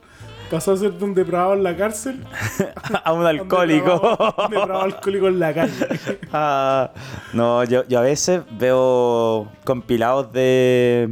[0.50, 2.26] Pasó a ser de un depravado en la cárcel.
[3.06, 3.94] A un alcohólico.
[4.02, 5.74] depravado- Un depravado alcohólico en la calle.
[6.34, 6.92] Ah,
[7.34, 11.10] no, yo, yo a veces veo compilados de,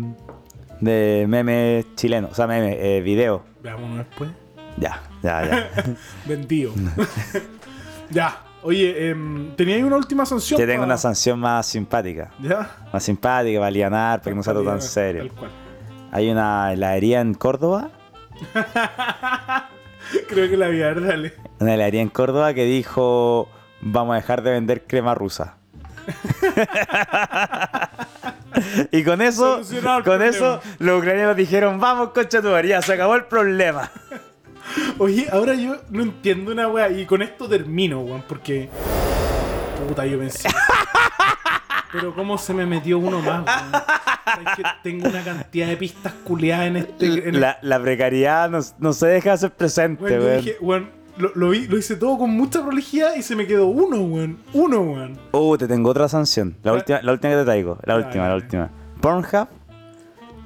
[0.81, 2.31] de memes chilenos.
[2.31, 3.41] O sea, memes, eh, videos.
[3.63, 4.29] Veámonos después.
[4.77, 5.69] Ya, ya, ya.
[6.25, 6.73] Vendido.
[8.09, 8.43] Ya.
[8.61, 10.59] Oye, em, ¿tenía ahí una última sanción?
[10.59, 12.31] Te tengo una sanción más simpática.
[12.41, 12.69] ¿Ya?
[12.91, 15.27] Más simpática para alivianar, para que no sea tan serio.
[15.27, 15.51] Tal cual.
[16.11, 17.91] Hay una heladería en Córdoba
[20.27, 21.33] Creo que la vi, a ver, dale.
[21.59, 23.47] Una heladería en Córdoba que dijo
[23.81, 25.55] vamos a dejar de vender crema rusa.
[28.91, 30.25] y con eso, con problema.
[30.25, 32.49] eso, los ucranianos dijeron, vamos concha tu
[32.81, 33.91] se acabó el problema.
[34.97, 38.69] Oye, ahora yo no entiendo una wea y con esto termino, weón, porque.
[39.87, 40.49] Puta, yo pensé.
[41.91, 43.71] Pero cómo se me metió uno más, weón.
[44.25, 47.29] Sabes que tengo una cantidad de pistas culeadas en este.
[47.29, 50.37] En La, la precariedad no, no se deja hacer presente, Weón, weón.
[50.37, 53.65] dije, weón, lo, lo vi- lo hice todo con mucha prolijidad y se me quedó
[53.67, 54.37] uno, weón.
[54.53, 55.17] Uno, weón.
[55.31, 56.55] Uh, te tengo otra sanción.
[56.61, 57.79] La última, la última que te traigo.
[57.83, 58.69] La última, la última.
[59.01, 59.47] Pornhub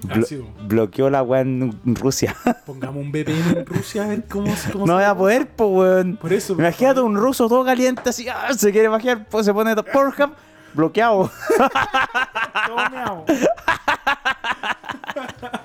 [0.09, 2.35] Ah, sí, bloqueó la weá en Rusia.
[2.65, 6.17] Pongamos un VPN en Rusia a ver cómo, cómo no voy a poder, pues, weón.
[6.17, 6.53] Por eso.
[6.53, 10.33] Imagínate un ruso todo caliente así, ah, se quiere bajar, pues se pone Pornhub
[10.73, 11.31] bloqueado.
[12.67, 13.25] Todo meao.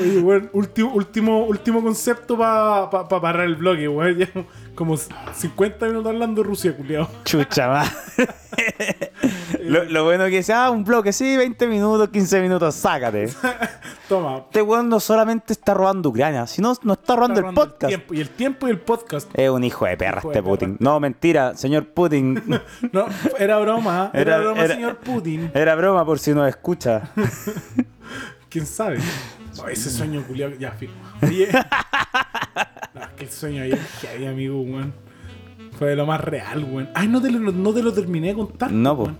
[0.00, 4.18] Oye, último, último, último concepto para pa, pa parar el bloque, weón.
[4.18, 4.28] Ya
[4.74, 7.08] como 50 minutos hablando de Rusia, culiao.
[7.24, 7.90] Chucha madre.
[9.64, 13.28] lo, lo bueno que sea ah, un bloque, sí, 20 minutos, 15 minutos, sácate.
[14.08, 14.38] Toma.
[14.38, 17.88] Este weón no solamente está robando Ucrania, sino no está robando está el robando podcast.
[17.90, 19.30] tiempo, y el tiempo y el podcast.
[19.34, 20.76] es un hijo de perra Hijo de este Putin.
[20.76, 20.90] perra.
[20.90, 22.42] No, mentira, señor Putin.
[22.92, 23.06] No,
[23.38, 25.50] era broma, era, Era- broma, era- señor Putin.
[25.54, 27.10] Era broma por si nos escucha.
[28.48, 28.98] ¿Quién sabe?
[29.56, 30.92] No, ese sueño culiao, ya, fijo.
[31.22, 31.48] Oye.
[32.94, 34.92] no, es que el sueño ayer que había, amigo, weón.
[35.78, 36.88] Fue de lo más real, weón.
[36.94, 38.70] Ay, no te lo, no te lo terminé de contar.
[38.72, 39.18] No, weón.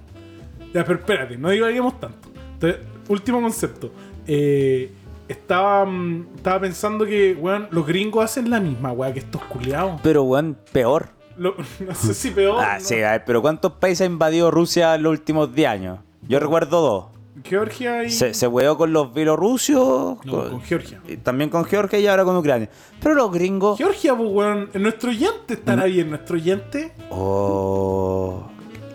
[0.74, 2.28] Ya, pero espérate, no divaguemos tanto.
[2.54, 3.92] Entonces, último concepto.
[4.26, 4.92] Eh,
[5.26, 10.00] estaba, mm, estaba pensando que, weón, los gringos hacen la misma, weón, que estos culiados.
[10.02, 11.08] Pero weón, peor.
[11.36, 12.62] Lo- no sé si peor.
[12.62, 12.84] Ah, ¿no?
[12.84, 15.98] sí, a ver, pero ¿cuántos países ha invadido Rusia en los últimos 10 años?
[16.28, 17.19] Yo recuerdo dos.
[17.45, 18.11] Georgia y.
[18.11, 21.01] Se, se hueó con los bielorrusios, No, con- con Georgia.
[21.09, 22.68] y también con Georgia y ahora con Ucrania.
[23.03, 23.78] Pero los gringos...
[23.78, 24.70] Georgia, pues, weón.
[24.74, 26.11] Nuestro oyente estará bien.
[26.11, 26.93] Nuestro oyente.
[27.11, 28.47] Oh,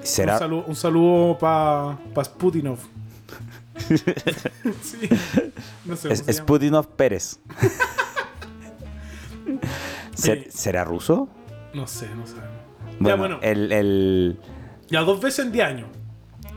[0.02, 0.34] ¿Será?
[0.34, 2.78] Un saludo, un saludo para pa Sputinov.
[4.82, 5.10] sí.
[5.86, 6.14] No sé.
[6.14, 6.24] Es.
[6.38, 7.40] Sputinov Pérez.
[10.16, 10.52] ¿Ser-.
[10.52, 11.28] ¿Será ruso?
[11.74, 12.56] No sé, no sabemos.
[13.00, 13.40] Bueno, ya, bueno.
[13.42, 14.40] el, el-
[14.90, 15.88] Ya dos veces en 10 años.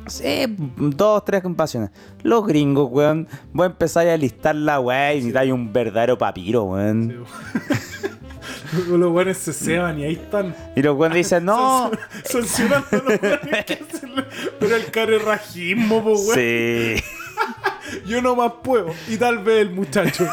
[0.09, 1.91] Sí, dos, tres compasiones.
[2.23, 3.29] Los gringos, weón.
[3.53, 7.25] Voy a empezar a listar la weá y necesitáis un verdadero papiro, weón.
[8.89, 10.55] los buenos se ceban y ahí están.
[10.77, 11.91] Y los weones dicen, no.
[12.25, 14.13] Sancionando a los buenos que hacen
[14.59, 16.35] Pero el carerrajismo, pues, weón.
[16.35, 17.05] Sí.
[18.07, 18.93] Yo no más puedo.
[19.09, 20.27] Y tal vez el muchacho.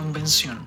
[0.00, 0.66] Convención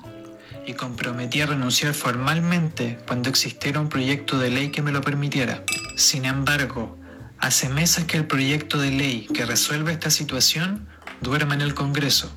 [0.67, 5.63] y comprometí a renunciar formalmente cuando existiera un proyecto de ley que me lo permitiera.
[5.97, 6.97] Sin embargo,
[7.39, 10.87] hace meses que el proyecto de ley que resuelve esta situación
[11.21, 12.31] duerme en el Congreso.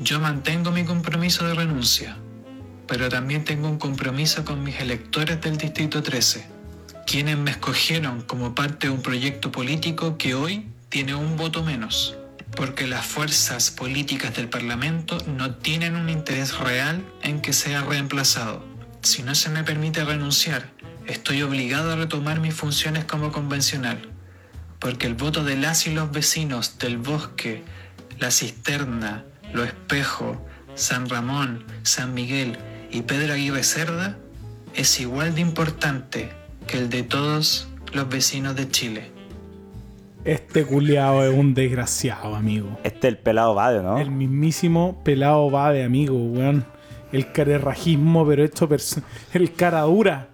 [0.00, 2.16] Yo mantengo mi compromiso de renuncia,
[2.86, 6.46] pero también tengo un compromiso con mis electores del Distrito 13,
[7.04, 12.16] quienes me escogieron como parte de un proyecto político que hoy tiene un voto menos,
[12.56, 18.64] porque las fuerzas políticas del Parlamento no tienen un interés real en que sea reemplazado.
[19.02, 20.70] Si no se me permite renunciar,
[21.06, 24.10] estoy obligado a retomar mis funciones como convencional,
[24.78, 27.64] porque el voto de las y los vecinos del bosque,
[28.18, 32.58] la cisterna, lo espejo, San Ramón, San Miguel
[32.90, 34.16] y Pedro Aguirre Cerda
[34.74, 36.32] es igual de importante
[36.66, 39.11] que el de todos los vecinos de Chile.
[40.24, 42.78] Este culiao es un desgraciado, amigo.
[42.84, 43.98] Este es el pelado Bade, ¿no?
[43.98, 46.64] El mismísimo pelado va de amigo, weón.
[47.10, 49.02] El carerrajismo, pero perso-
[49.34, 50.28] El cara dura.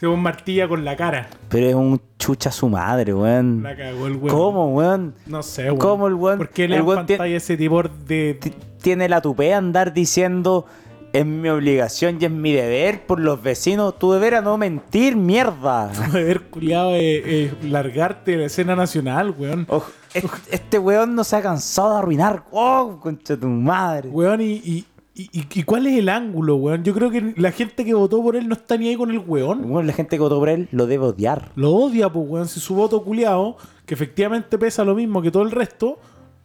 [0.00, 1.28] Se un martilla con la cara.
[1.48, 3.62] Pero es un chucha su madre, weón.
[3.62, 4.28] La cagó el weón.
[4.36, 5.14] ¿Cómo, weón?
[5.26, 5.78] No sé, weón.
[5.78, 8.38] ¿Cómo el weón- ¿Por qué le el weón pantalla ese tipo de.
[8.40, 10.66] Ti- Tiene la tupea andar diciendo
[11.12, 13.98] es mi obligación y es mi deber por los vecinos.
[13.98, 15.88] Tu deber a no mentir, mierda.
[16.12, 19.66] de haber culiado eh, largarte de la escena nacional, weón.
[19.68, 22.44] Ojo, este, este weón no se ha cansado de arruinar.
[22.50, 24.08] Oh, concha tu madre.
[24.08, 26.84] Weón, y, y, y- y cuál es el ángulo, weón?
[26.84, 29.18] Yo creo que la gente que votó por él no está ni ahí con el
[29.18, 29.62] weón.
[29.68, 31.50] Bueno, la gente que votó por él lo debe odiar.
[31.56, 32.48] Lo odia, pues, weón.
[32.48, 33.56] Si su voto culiado,
[33.86, 35.98] que efectivamente pesa lo mismo que todo el resto,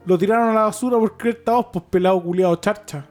[0.05, 3.05] lo tiraron a la basura por creer pues pelado culiado charcha.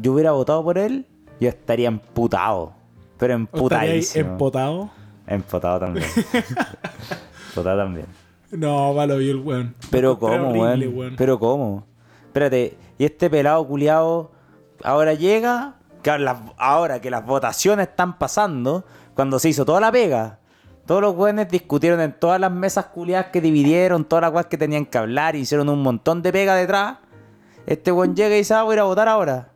[0.00, 1.06] Yo hubiera votado por él,
[1.40, 2.74] yo estaría emputado.
[3.18, 4.30] Pero ¿O estaría ahí emputadísimo.
[4.30, 4.90] empotado?
[5.26, 6.06] Emputado también.
[7.48, 8.06] emputado también.
[8.50, 9.74] No, va lo vio el weón.
[9.90, 11.14] Pero cómo, weón.
[11.16, 11.86] Pero cómo.
[12.26, 14.32] Espérate, y este pelado culiado
[14.82, 16.10] ahora llega, que
[16.56, 20.38] ahora, que las votaciones están pasando, cuando se hizo toda la pega,
[20.86, 24.56] todos los weones discutieron en todas las mesas culiadas que dividieron, todas las weas que
[24.58, 26.98] tenían que hablar, hicieron un montón de pega detrás.
[27.66, 29.49] Este weón llega y dice, ah, voy a ir a votar ahora.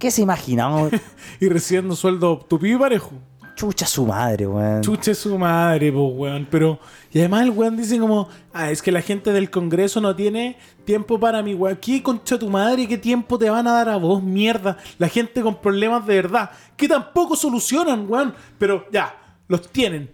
[0.00, 0.88] ¿Qué se imaginaba?
[1.40, 3.12] Y recibiendo sueldo tupido y parejo.
[3.54, 4.80] Chucha su madre, weón.
[4.80, 6.48] Chuche su madre, pues, weón.
[6.50, 6.80] Pero,
[7.12, 10.56] y además el weón dice como, ah, es que la gente del Congreso no tiene
[10.86, 11.76] tiempo para mi weón.
[11.76, 12.88] ¿Qué concha tu madre?
[12.88, 14.78] ¿Qué tiempo te van a dar a vos, mierda?
[14.96, 18.34] La gente con problemas de verdad, que tampoco solucionan, weón.
[18.58, 19.14] Pero ya,
[19.48, 20.10] los tienen.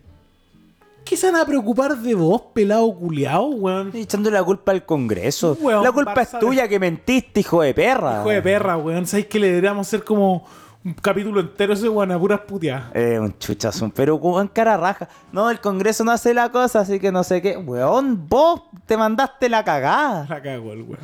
[1.06, 3.86] ¿Qué se van a preocupar de vos, pelado culiao, weón?
[3.88, 5.56] Estoy echándole la culpa al Congreso.
[5.60, 8.20] Weón, la culpa es de- tuya que mentiste, hijo de perra.
[8.20, 9.06] Hijo de perra, weón.
[9.06, 10.44] ¿Sabes que le deberíamos hacer como
[10.84, 12.90] un capítulo entero ese weón a puras puteadas?
[12.94, 15.08] Eh, un chuchazo, pero weón, cara raja.
[15.30, 17.56] No, el Congreso no hace la cosa, así que no sé qué.
[17.56, 20.26] Weón, vos te mandaste la cagada.
[20.28, 20.98] La cago el weón.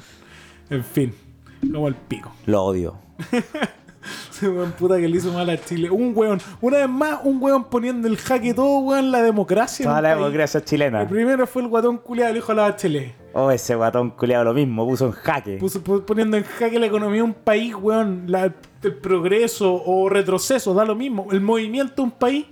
[0.69, 1.15] En fin,
[1.73, 2.33] como el pico.
[2.47, 2.97] Lo odio.
[4.31, 5.91] Ese weón puta que le hizo mal a Chile.
[5.91, 9.85] Un weón, una vez más, un weón poniendo el jaque todo, weón, la democracia.
[9.85, 10.21] Toda la país.
[10.25, 11.03] democracia chilena.
[11.03, 13.15] El primero fue el guatón culiado del hijo de la bachelet.
[13.35, 15.59] Oh, ese guatón culiado lo mismo, puso en jaque.
[15.59, 18.25] Puso- pu- poniendo en jaque la economía de un país, weón.
[18.27, 21.29] la- el progreso o retroceso, da lo mismo.
[21.31, 22.47] El movimiento de un país.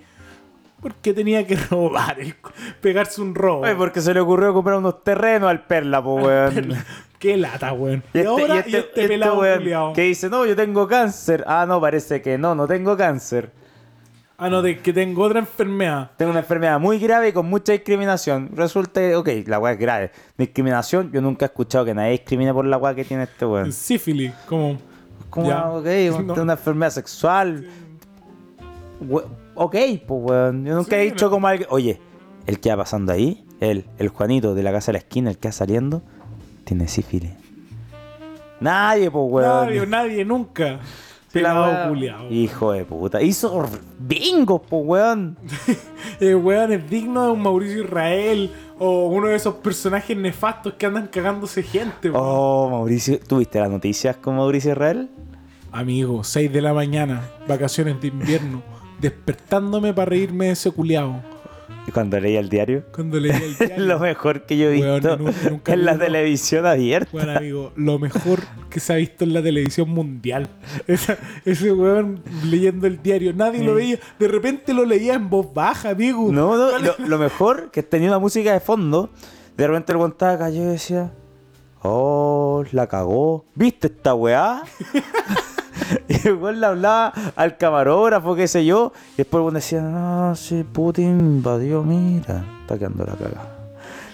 [0.80, 2.34] Porque tenía que robar, el-
[2.80, 3.62] pegarse un robo.
[3.64, 6.72] Oye, porque se le ocurrió comprar unos terrenos al Perla, po, weón.
[7.20, 8.02] Qué lata, weón.
[8.12, 10.56] Y Y, este, ahora, y y este- este, este pelado weón que dice, no, yo
[10.56, 11.44] tengo cáncer.
[11.46, 13.52] Ah, no, parece que no, no tengo cáncer.
[14.38, 16.12] Ah, no, de que tengo otra enfermedad.
[16.16, 18.48] Tengo una enfermedad muy grave y con mucha discriminación.
[18.54, 20.10] Resulta que, ok, la weá es grave.
[20.38, 23.70] Discriminación, yo nunca he escuchado que nadie discrimine por la weá que tiene este weón.
[23.70, 24.78] Sífilis, como.
[25.28, 25.68] Como, Ya.
[25.70, 25.86] ok,
[26.24, 26.42] No.
[26.42, 27.66] una enfermedad sexual.
[29.00, 29.74] We- ok,
[30.06, 30.64] pues weón.
[30.64, 31.30] Yo nunca he dicho no.
[31.32, 32.00] como alguien, oye,
[32.46, 35.36] el que va pasando ahí, él, el Juanito de la casa de la esquina, el
[35.38, 36.02] que va saliendo,
[36.64, 37.32] tiene sífilis.
[38.60, 39.66] Nadie, pues, weón.
[39.66, 40.80] Nadie, nadie, nunca.
[41.32, 42.28] La Pelado culiao.
[42.30, 43.22] Hijo de puta.
[43.22, 43.64] Hizo
[43.98, 45.36] bingo, pues, weón.
[46.20, 50.86] El weón es digno de un Mauricio Israel o uno de esos personajes nefastos que
[50.86, 52.24] andan cagándose gente, weón.
[52.26, 53.18] Oh, Mauricio.
[53.20, 55.08] ¿Tuviste las noticias con Mauricio Israel?
[55.72, 58.60] Amigo, 6 de la mañana, vacaciones de invierno,
[59.00, 61.22] despertándome para reírme de ese culiao.
[61.92, 62.84] Cuando leía el diario.
[62.94, 63.84] Cuando leí el Es diario.
[63.86, 67.08] lo mejor que yo he Weón, visto en un- en un en la televisión abierta.
[67.12, 70.48] Bueno, amigo, lo mejor que se ha visto en la televisión mundial.
[70.86, 73.32] Esa- ese weón leyendo el diario.
[73.34, 73.98] Nadie lo veía.
[74.18, 76.30] De repente lo leía en voz baja, amigo.
[76.30, 79.10] No, no, lo, lo mejor que tenía una música de fondo.
[79.56, 81.12] De repente lo contaba cayó y decía:
[81.82, 83.46] Oh, la cagó.
[83.54, 84.62] ¿Viste esta weá?
[86.24, 88.92] el weón le hablaba al camarógrafo, qué sé yo.
[89.14, 92.44] Y después el weón decía: No, sí, Putin invadió, mira.
[92.62, 93.56] Está quedando la cagada.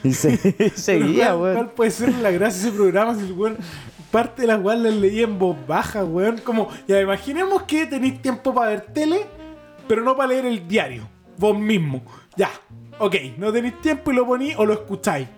[0.03, 1.55] Y, se- y seguía, ¿cuál- weón.
[1.57, 3.57] ¿Cuál puede ser la gracia de ese programa si el weón
[4.11, 6.39] parte de las weas las leía en voz baja, weón?
[6.39, 9.27] Como, ya imaginemos que tenéis tiempo para ver tele,
[9.89, 11.09] pero no para leer el diario.
[11.39, 12.03] Vos mismo.
[12.37, 12.49] Ya.
[12.99, 15.29] Ok, no tenéis tiempo y lo ponís o lo escucháis.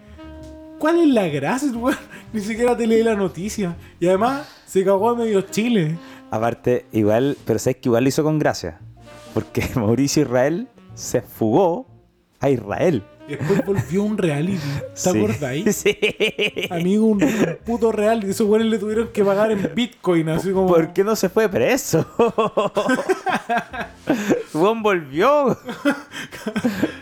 [0.79, 1.97] ¿Cuál es la gracia, weón?
[2.33, 3.75] Ni siquiera te leí la noticia.
[3.99, 5.99] Y además se cagó a medio Chile.
[6.31, 8.79] Aparte, igual, pero sabes que igual lo hizo con gracia.
[9.35, 11.87] Porque Mauricio Israel se fugó
[12.41, 13.03] a Israel.
[13.29, 14.59] Después volvió un reality.
[14.95, 15.45] ¿Te Sí.
[15.45, 15.65] ahí?
[15.73, 15.99] Sí.
[16.71, 18.31] Amigo, un, un puto reality.
[18.31, 20.69] Esos weones le tuvieron que pagar en Bitcoin, así como.
[20.69, 22.07] ¿Por qué no se fue preso?
[24.53, 25.59] Juan volvió.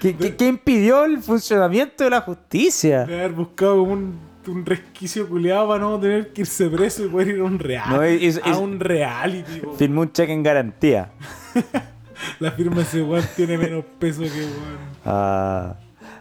[0.01, 3.05] ¿Qué, qué, qué impidió el funcionamiento de la justicia?
[3.05, 4.19] De haber buscado como un,
[4.51, 7.95] un resquicio culiado para no tener que irse preso y poder ir a un reality.
[7.95, 9.63] No, es- a es- un reality.
[9.79, 11.11] Firmó un cheque en garantía.
[12.41, 14.79] La firma de ese weón tiene menos peso que weón.
[15.05, 15.77] Ah,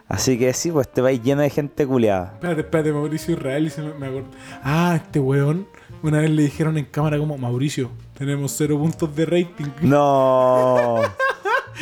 [0.08, 2.32] así que sí, pues este país lleno de gente culiada.
[2.34, 4.28] Espérate, espérate, Mauricio Israel y se me, me acuerdo.
[4.62, 5.66] Ah, este weón.
[6.02, 9.64] Una vez le dijeron en cámara como, Mauricio, tenemos cero puntos de rating.
[9.82, 11.00] No.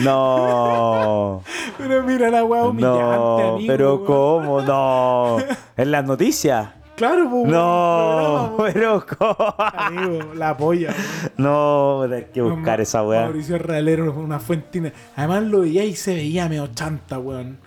[0.01, 1.43] No.
[1.79, 3.39] Pero mira la weá humillante, No.
[3.55, 3.67] amigo.
[3.67, 4.05] Pero.
[4.05, 4.63] ¿cómo?
[4.63, 5.37] No.
[5.77, 6.71] En las noticias.
[6.97, 8.55] Claro, weón, No.
[8.57, 8.73] programa.
[8.73, 9.55] Pero ¿cómo?
[9.59, 11.33] Amigo, la polla, weón.
[11.37, 13.23] No, hay que buscar esa weá.
[13.23, 14.93] Mauricio era una fuentina.
[15.17, 17.59] Además lo veía y se veía medio chanta, weón.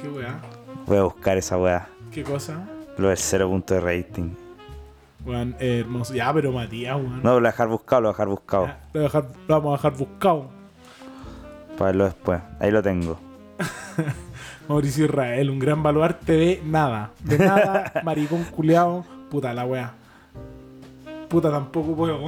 [0.00, 0.40] ¿Qué weá?
[0.86, 1.88] Voy a buscar esa weá.
[2.10, 2.66] ¿Qué cosa?
[2.98, 4.30] Lo del cero punto de rating.
[5.24, 6.12] Weón, eh, hermoso.
[6.14, 7.22] Ya, pero Matías, weón.
[7.22, 8.66] No, lo voy a dejar buscado, lo voy a dejar buscado.
[8.66, 10.59] Ya, lo, voy a dejar- lo vamos a dejar buscado.
[11.80, 12.40] Para verlo después.
[12.60, 13.18] Ahí lo tengo.
[14.68, 17.10] Mauricio Israel, un gran baluarte de nada.
[17.24, 19.06] De nada, maricón culeado.
[19.30, 19.94] Puta la weá.
[21.30, 22.18] Puta, tampoco puedo.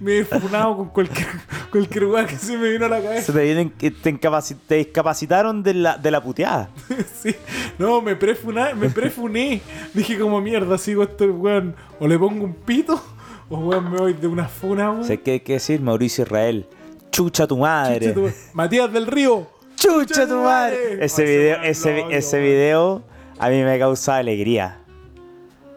[0.00, 1.26] me he funado con cualquier,
[1.70, 3.32] cualquier weá que se me vino a la Se cabeza.
[3.32, 6.68] te, vienen, te, incapaci- te discapacitaron de la, de la puteada.
[7.22, 7.34] sí.
[7.78, 9.62] No, me prefuné, me prefuné.
[9.94, 11.74] Dije como mierda, sigo esto, weón.
[11.98, 13.02] O le pongo un pito,
[13.48, 15.04] o weón me voy de una funa, weón.
[15.04, 16.66] Sé que hay que decir Mauricio Israel.
[17.18, 17.98] Chucha tu madre.
[17.98, 19.48] Chucha tu- Matías del Río.
[19.74, 21.04] Chucha tu madre.
[21.04, 23.02] Ese Ay, video, ese ese, video
[23.40, 24.78] a mí me causa alegría.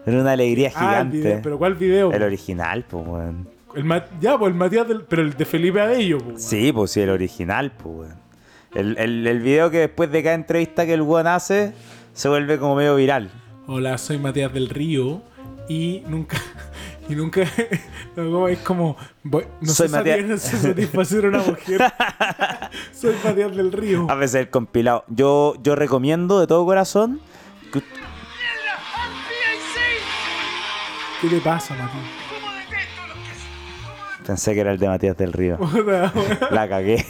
[0.05, 1.17] Era una alegría Ah, gigante.
[1.17, 1.39] video.
[1.41, 2.11] ¿Pero cuál video?
[2.11, 3.47] el original, pues, weón.
[3.73, 5.01] El ya, pues el Matías del...
[5.03, 6.43] Pero el de Felipe Abello, pues.
[6.43, 8.15] Sí, pues sí, el original, pues, weón.
[8.75, 11.73] El, el, el video que después de cada entrevista que el weón hace,
[12.13, 13.31] se vuelve como medio viral.
[13.65, 15.23] Hola, soy Matías del Río
[15.67, 16.37] y nunca...
[17.11, 17.41] Y nunca...
[18.15, 18.95] no, es como...
[19.23, 21.81] voy- no Soy sé Matías- satisfacer- no sé satisfacer a una mujer.
[22.93, 24.07] soy Matías del Río.
[24.09, 25.03] A veces el compilado.
[25.09, 27.19] Yo, yo recomiendo de todo corazón
[27.73, 27.81] que
[31.21, 32.03] ¿Qué te pasa, Matías?
[34.25, 35.57] Pensé que era el de Matías del Río.
[36.51, 37.03] La cagué.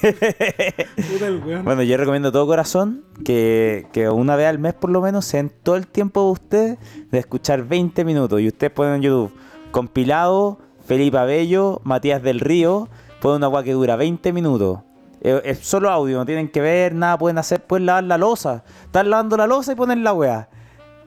[1.64, 5.26] Bueno, yo recomiendo de todo corazón que, que una vez al mes por lo menos
[5.26, 6.78] sean todo el tiempo de ustedes
[7.12, 8.40] de escuchar 20 minutos.
[8.42, 9.32] Y ustedes ponen en YouTube
[9.72, 12.88] compilado, Felipe Abello, Matías del Río,
[13.22, 14.80] ponen una agua que dura 20 minutos.
[15.22, 18.64] Eh, Es solo audio, no tienen que ver nada, pueden hacer, pueden lavar la losa.
[18.86, 20.50] Están lavando la losa y ponen la weá.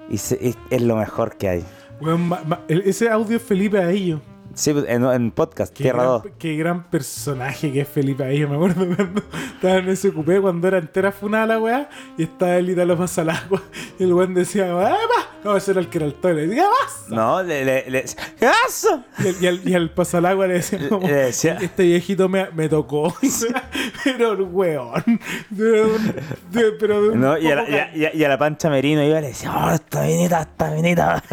[0.08, 1.64] Y se- es, es lo mejor que hay.
[2.00, 4.20] Weón, ma- ma- ese audio es Felipe Abello.
[4.52, 6.22] Sí, en, en podcast, Qué Tierra gran, 2.
[6.38, 8.48] qué gran personaje que es Felipe Abello.
[8.48, 9.22] Me acuerdo cuando
[9.54, 13.18] estaba en ese cupé cuando era entera funada la weá y estaba el Italo más
[13.18, 13.62] al agua.
[13.98, 15.33] Y el weón decía, ¡Ah, pa!".
[15.44, 16.42] No, ese era el que era el toile.
[16.42, 17.04] Le decía, "¡Vas!".
[17.08, 19.04] No, le, le, le- ¿Qué pasa?
[19.18, 22.50] Y, el- y al, y al pasalagua le decía como, Le decía- este viejito me,
[22.52, 23.14] me tocó.
[24.04, 25.20] pero el weón.
[25.50, 26.14] De un-
[26.50, 28.28] de- pero de un No, y, a la, poco y, a, y a- y a
[28.28, 31.22] la pancha merino iba y le decía, oh, esta minita, esta minita.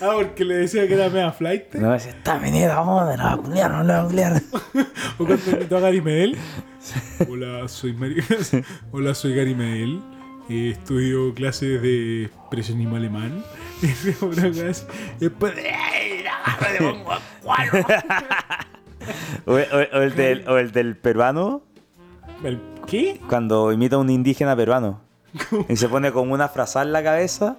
[0.00, 1.74] Ah, porque le decía que era mega flight.
[1.74, 4.42] No, decía, esta minita, vamos, no la va a culiar, no la va a culiar.
[5.18, 6.36] O cuando invitó a Gary Medel
[7.28, 8.24] Hola, soy Mario.
[8.90, 10.00] Hola, soy Gary Mael.
[10.52, 13.42] Eh, estudio clases de expresionismo alemán.
[15.18, 15.54] Después.
[19.46, 21.62] O, o- o el del, o el del peruano,
[22.44, 23.18] ¿El ¿Qué?
[23.28, 25.00] cuando imita a un indígena peruano.
[25.68, 27.56] Y se pone como una frase en la cabeza.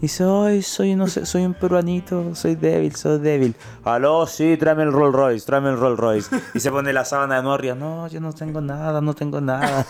[0.00, 3.54] Dice, ay, soy, no sé, soy un peruanito, soy débil, soy débil.
[3.84, 6.36] Aló, sí, tráeme el Rolls Royce, tráeme el Rolls Royce.
[6.54, 9.86] Y se pone la sábana de Norria, no, yo no tengo nada, no tengo nada.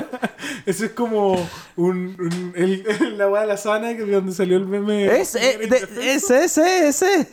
[0.66, 1.32] Eso es como
[1.76, 2.84] un, un- el,
[3.18, 5.06] la weá de la sábana donde salió el meme.
[5.06, 7.28] Es, eh, de- ese, ese, ese.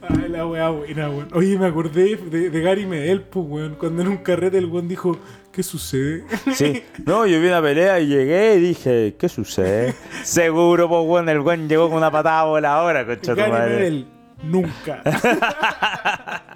[0.00, 1.28] Ay, la weá buena, weón.
[1.34, 3.74] Oye, me acordé de, de Gary Medel, pues, weón.
[3.76, 5.16] Cuando en un carrete el weón dijo,
[5.52, 6.24] ¿qué sucede?
[6.54, 9.94] Sí, no, yo vi una pelea y llegué y dije, ¿qué sucede?
[10.22, 13.74] Seguro, pues, bueno, el buen llegó con una patada voladora, concha tu madre.
[13.76, 14.06] Medel,
[14.42, 15.02] nunca.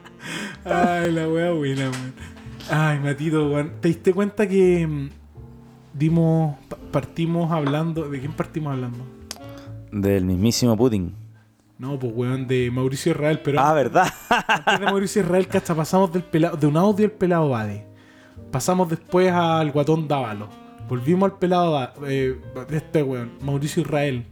[0.64, 2.14] Ay, la weá buena, weón.
[2.70, 3.72] Ay, Matito, weón.
[3.80, 5.08] ¿Te diste cuenta que mm,
[5.94, 8.98] dimos, pa- partimos hablando, ¿de quién partimos hablando?
[9.92, 11.14] Del mismísimo Putin.
[11.78, 14.08] No, pues, weón, de Mauricio Israel, pero Ah, ¿verdad?
[14.30, 17.85] Antes de Mauricio Israel, cacha, pasamos del pelado, de un audio al pelado Bade.
[18.56, 20.48] Pasamos después al guatón Dávalo.
[20.88, 22.40] Volvimos al pelado eh,
[22.70, 24.24] de este weón, Mauricio Israel.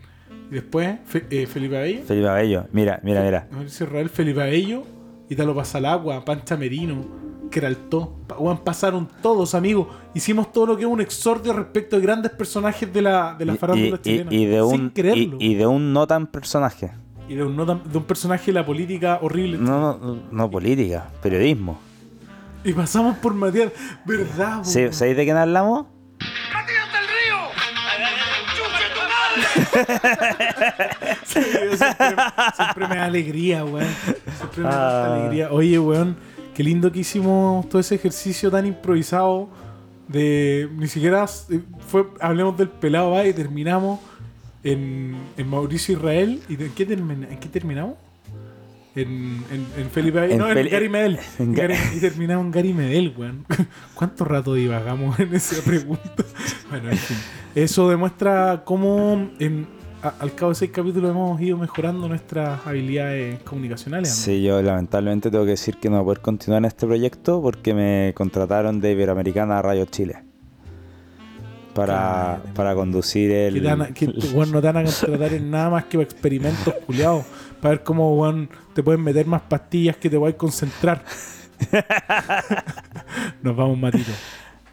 [0.50, 2.00] Y después Fe- eh, Felipe Abello.
[2.06, 3.46] Felipe Abello, mira, mira, mira.
[3.50, 4.82] Mauricio Israel, Felipe Abello.
[5.28, 7.04] Italo Pasalagua, Pancha Merino,
[7.50, 8.16] Keraltó.
[8.38, 9.88] Weón, pasaron todos, amigos.
[10.14, 13.56] Hicimos todo lo que es un exordio respecto de grandes personajes de la, de la
[13.56, 14.32] farándula y- chilena.
[14.32, 15.36] y de Sin un, creerlo.
[15.38, 16.92] y, y de un no tan personaje.
[17.28, 19.58] Y de un, no tan- de un personaje de la política horrible.
[19.58, 21.78] No, no, no política, periodismo.
[22.64, 23.70] Y pasamos por Matías.
[24.04, 24.86] ¿Verdad, Sí?
[24.90, 25.86] ¿Sabéis de quién hablamos?
[26.52, 27.38] ¡Matías del Río!
[28.56, 29.00] ¡Chuche tu
[29.84, 31.18] madre!
[31.24, 31.76] siempre,
[32.56, 33.86] siempre me da alegría, weón.
[34.38, 35.14] Siempre me da Ah.
[35.16, 35.52] alegría.
[35.52, 36.16] Oye, weón,
[36.54, 39.48] qué lindo que hicimos todo ese ejercicio tan improvisado
[40.08, 44.00] de ni siquiera eh, fue hablemos del pelado va y terminamos
[44.62, 47.94] en, en Mauricio Israel y de- ¿en qué, termina- en qué terminamos?
[48.96, 51.18] En, en, en Felipe En no, en Gary Medel.
[51.38, 53.44] en Gary- y terminamos en Gary Medel, weón.
[53.94, 56.24] ¿Cuánto rato divagamos en esa pregunta?
[56.70, 57.16] bueno, en fin.
[57.56, 59.66] Eso demuestra cómo en,
[60.02, 64.10] a- al cabo de seis capítulos hemos ido mejorando nuestras habilidades comunicacionales.
[64.10, 64.14] ¿no?
[64.14, 67.42] Sí, yo lamentablemente tengo que decir que no voy a poder continuar en este proyecto
[67.42, 70.22] porque me contrataron de Iberoamericana a Radio Chile.
[71.74, 73.54] Para, para conducir el...
[73.54, 76.72] Que, te van que no te van a contratar en nada más que para experimentos
[76.86, 77.24] culiados.
[77.64, 81.02] Para ver cómo weón, te pueden meter más pastillas que te voy a concentrar.
[83.42, 84.10] Nos vamos, Matito.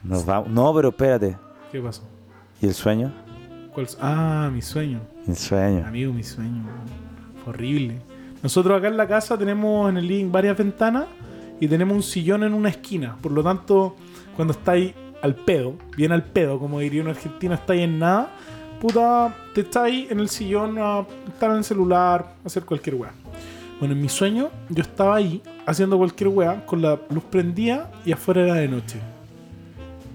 [0.03, 1.37] Nos va- No, pero espérate.
[1.71, 2.03] ¿Qué pasó?
[2.61, 3.13] ¿Y el sueño?
[4.01, 4.99] Ah, mi sueño.
[5.25, 5.87] El sueño.
[5.87, 6.63] Amigo, mi sueño.
[7.45, 8.01] Fue horrible.
[8.43, 11.05] Nosotros acá en la casa tenemos en el living varias ventanas
[11.61, 13.15] y tenemos un sillón en una esquina.
[13.21, 13.95] Por lo tanto,
[14.35, 18.31] cuando estáis al pedo, bien al pedo, como diría un argentino, estáis en nada,
[18.81, 23.11] puta, te estáis en el sillón a estar en el celular, hacer cualquier weá.
[23.79, 28.11] Bueno, en mi sueño, yo estaba ahí haciendo cualquier weá con la luz prendida y
[28.11, 28.99] afuera era de noche.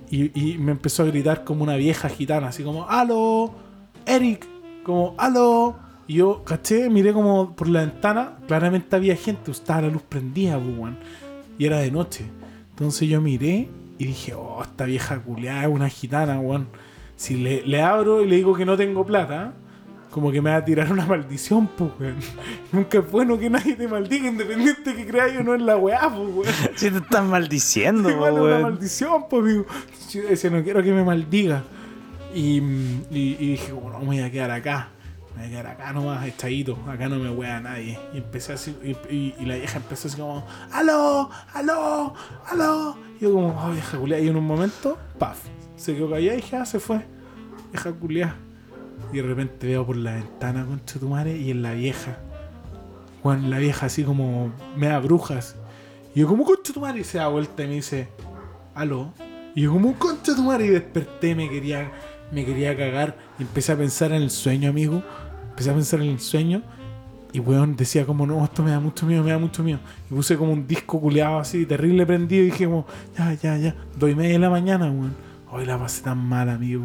[0.09, 3.53] Y, y me empezó a gritar como una vieja gitana, así como, ¡Aló!
[4.07, 4.47] ¡Eric!
[4.85, 5.77] Como, ¡Aló!
[6.07, 10.59] Y yo, caché, miré como por la ventana, claramente había gente, estaba la luz prendida,
[10.59, 10.99] pues, weón.
[11.59, 12.25] Y era de noche.
[12.71, 13.69] Entonces yo miré
[13.99, 16.69] y dije, oh, esta vieja culiada es una gitana, weón.
[17.17, 19.53] Si le, le abro y le digo que no tengo plata,
[20.11, 22.17] como que me va a tirar una maldición, pues, weón.
[22.73, 26.01] Nunca es bueno que nadie te maldiga, independiente que creas o no en la weá,
[26.15, 26.55] pues, weón.
[26.77, 28.63] Si te están maldiciendo, Igual es po, una weón.
[28.63, 29.67] maldición, pues, amigo.
[30.11, 31.65] Yo decía, no quiero que me maldiga.
[32.35, 32.59] Y,
[33.11, 34.89] y- y dije, bueno, me voy a quedar acá.
[35.35, 36.79] Me voy a quedar acá nomás, echadito.
[36.89, 37.99] Acá no me wea nadie.
[38.15, 38.77] Y empecé así,
[39.11, 41.31] y, la vieja empezó así como, ¡Aló!
[41.55, 42.15] ¡Aló!
[42.47, 42.97] ¡Aló!
[43.19, 44.23] Y yo como, oh, vieja culiada.
[44.23, 45.39] Y en un momento, ¡paf!
[45.77, 47.03] Se quedó callada y dije, ah, se fue.
[47.73, 48.37] Vieja culiada.
[49.13, 52.19] Y de repente veo por la ventana, concha tu madre, y en la vieja.
[53.23, 55.57] Juan, la vieja así como, me da brujas.
[56.15, 58.09] Y yo como, concha tu madre, y se da vuelta y me dice,
[58.75, 59.13] aló.
[59.55, 61.93] Y yo como, concha tu madre, y desperté, me quería,
[62.33, 63.17] me quería cagar.
[63.39, 65.03] Y empecé a pensar en el sueño, amigo.
[65.51, 66.63] Empecé a pensar en el sueño.
[67.33, 69.79] Y weón decía como, no, esto me da mucho miedo, me da mucho miedo.
[70.11, 72.43] Y puse como un disco culeado así, terrible prendido.
[72.45, 73.75] Y dije como, ya, ya, ya.
[73.99, 75.15] Doy media de la mañana, weón.
[75.51, 76.85] Hoy la pasé tan mal, amigo.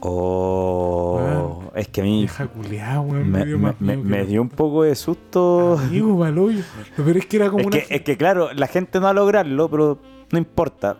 [0.00, 2.28] Oh, es que a mí
[3.24, 5.78] me, dio me- me- me un poco de susto.
[5.78, 6.62] Amigo, paloyo.
[6.96, 7.78] Lo peor es que era como Es una.
[7.80, 9.98] que, es que, claro, la gente no va a lograrlo, pero
[10.30, 10.98] no importa.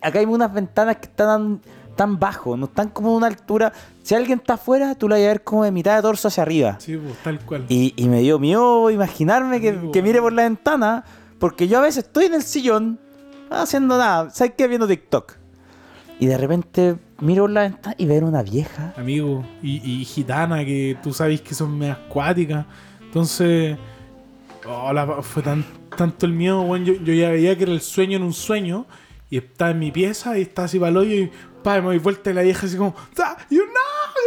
[0.00, 3.72] Acá hay unas ventanas que están tan, tan bajo, no están como a una altura.
[4.02, 6.42] Si alguien está afuera, tú la vas a ver como de mitad de torso hacia
[6.42, 6.76] arriba.
[6.80, 7.64] Sí, pues, tal cual.
[7.68, 9.92] Y, y me dio miedo imaginarme que, Amigo.
[9.92, 11.04] que mire por la ventana,
[11.38, 12.98] porque yo a veces estoy en el sillón,
[13.50, 14.30] haciendo nada.
[14.30, 14.66] ¿Sabes qué?
[14.66, 15.34] Viendo TikTok.
[16.22, 18.94] Y de repente miro la ventana y veo una vieja.
[18.96, 22.64] amigo, y, y gitana, que tú sabes que son medias acuáticas.
[23.00, 23.76] Entonces,
[24.64, 25.64] oh, la- fue tan,
[25.96, 26.84] tanto el miedo, weón.
[26.84, 28.86] Yo, yo ya veía que era el sueño en un sueño,
[29.30, 31.30] y estaba en mi pieza, y estaba así para el hoyo, y
[31.64, 33.36] pa, me doy vuelta y la vieja así como, ¡Ah!
[33.50, 33.72] y yo, no,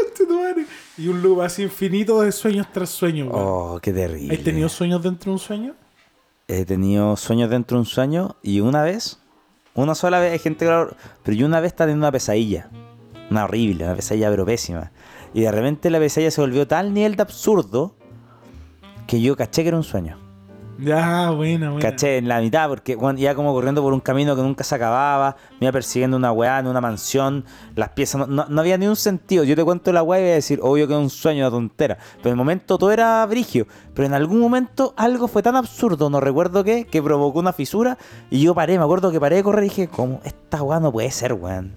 [0.09, 0.65] conche tu madre".
[0.97, 3.29] y un loop así infinito de sueños tras sueños.
[3.31, 4.35] Oh, qué terrible.
[4.35, 5.75] ¿Has tenido sueños dentro de un sueño?
[6.49, 9.17] He tenido sueños dentro de un sueño y una vez,
[9.83, 12.69] una sola vez, hay gente que lo- Pero yo una vez estaba teniendo una pesadilla.
[13.29, 14.91] Una horrible, una pesadilla pero pésima.
[15.33, 17.95] Y de repente la pesadilla se volvió tal nivel de absurdo
[19.07, 20.17] que yo caché que era un sueño.
[20.77, 21.89] Ya, buena, buena.
[21.89, 24.75] Caché en la mitad porque bueno, iba como corriendo por un camino que nunca se
[24.75, 27.45] acababa, me iba persiguiendo una weá en una mansión,
[27.75, 29.45] las piezas, no, no- no había ni un sentido.
[29.45, 31.51] Yo te cuento la weá y voy a decir, obvio que es un sueño, una
[31.51, 31.97] tontera.
[32.17, 33.67] Pero en el momento todo era brigio.
[33.93, 37.97] Pero en algún momento algo fue tan absurdo, no recuerdo qué, que provocó una fisura
[38.29, 40.19] y yo paré, me acuerdo que paré de correr y dije, ¿cómo?
[40.25, 41.73] Esta weá no puede ser, weón.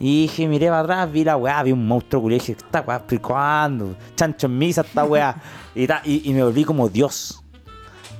[0.00, 2.80] Y dije, miré para atrás, vi la weá, vi un monstruo culiao y dije, esta
[2.80, 3.94] weá, ¿pero ¿cuándo?
[4.16, 5.36] Chancho en misa esta weá.
[5.74, 7.43] y, ta- y, y me volví como Dios.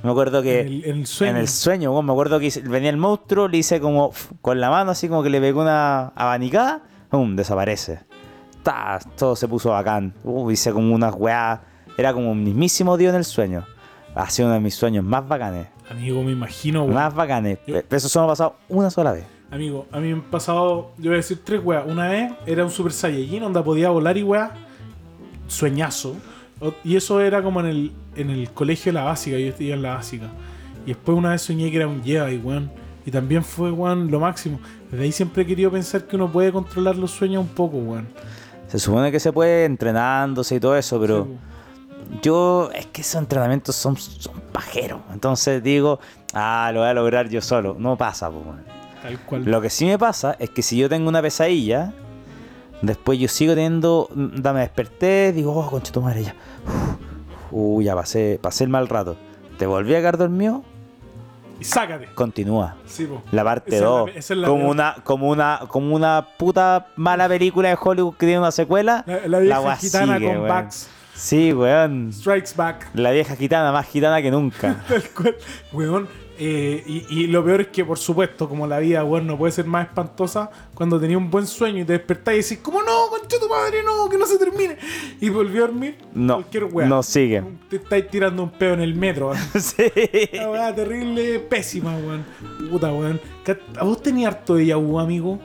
[0.05, 1.31] Me acuerdo que En el, en el sueño.
[1.31, 4.69] en el sueño, weón, me acuerdo que venía el monstruo, le hice como con la
[4.69, 7.35] mano, así como que le pegó una abanicada, ¡pum!
[7.35, 7.99] desaparece.
[8.63, 10.13] Ta, todo se puso bacán.
[10.23, 11.63] Uh, hice como unas weá.
[11.97, 13.65] Era como un mismísimo Dios en el sueño.
[14.15, 15.67] Ha sido uno de mis sueños más bacanes.
[15.89, 16.93] Amigo, me imagino, weón.
[16.93, 17.59] Más bacanes.
[17.67, 19.25] Yo- Pero eso solo ha pasado una sola vez.
[19.51, 21.83] Amigo, a mí me han pasado, yo voy a decir tres weas.
[21.87, 24.51] Una vez era un Super Saiyajin donde podía volar y wea,
[25.47, 26.15] sueñazo.
[26.83, 29.81] Y eso era como en el, en el colegio de la básica, yo estudié en
[29.81, 30.27] la básica.
[30.85, 32.71] Y después una vez soñé que era un Jedi, weón.
[33.05, 34.59] Y también fue, weón, lo máximo.
[34.89, 38.07] Desde ahí siempre he querido pensar que uno puede controlar los sueños un poco, weón.
[38.67, 41.37] Se supone que se puede entrenándose y todo eso, pero Sí,
[42.21, 45.01] yo es que esos entrenamientos son, son pajeros.
[45.13, 45.99] Entonces digo,
[46.33, 47.75] ah, lo voy a lograr yo solo.
[47.77, 48.45] No pasa, pues.
[48.45, 48.63] weón.
[49.01, 49.45] tal cual.
[49.45, 51.93] Lo que sí me pasa es que si yo tengo una pesadilla,
[52.85, 54.09] después yo sigo teniendo.
[54.13, 56.35] mm, da, Me desperté, digo, oh, concha tu madre, ya.
[57.51, 59.15] Uh, ya pasé, pasé el mal rato.
[59.57, 60.63] Te volví a quedar dormido,
[61.59, 62.07] Y sácate.
[62.13, 62.75] continúa.
[62.85, 63.07] Sí.
[63.31, 64.05] La parte Esa es la 2.
[64.11, 68.15] pe- esa es la como una, como una, como una puta mala película de Hollywood
[68.15, 69.03] que tiene una secuela.
[69.07, 70.47] La, la vieja wea gitana sigue, con weón.
[70.49, 70.89] backs.
[71.13, 72.11] Sí, weón.
[72.11, 72.89] Strikes back.
[72.93, 74.83] La vieja gitana, más gitana que nunca.
[75.71, 76.09] Weón.
[76.37, 79.51] Eh, y, y lo peor es que, por supuesto, como la vida, weón, no puede
[79.51, 83.07] ser más espantosa cuando tenía un buen sueño y te despertás y decís, como no,
[83.09, 84.77] concha tu madre, no, que no se termine.
[85.21, 85.97] Y volvió a dormir.
[86.13, 87.43] No, Cualquier no sigue.
[87.69, 89.31] Te estáis tirando un peo en el metro.
[89.59, 89.83] sí.
[90.33, 92.25] Una weá terrible, pésima, weón.
[92.69, 93.19] Puta, weón.
[93.77, 95.39] ¿A vos tenías harto de Yahoo, amigo?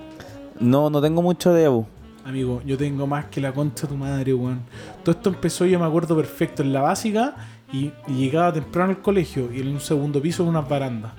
[0.58, 1.86] No, no tengo mucho de Abu.
[2.24, 4.60] Amigo, yo tengo más que la concha de tu madre, weón.
[5.04, 7.34] Todo esto empezó, yo me acuerdo perfecto, en la básica
[7.72, 11.12] y, llegaba temprano al colegio y en un segundo piso unas barandas.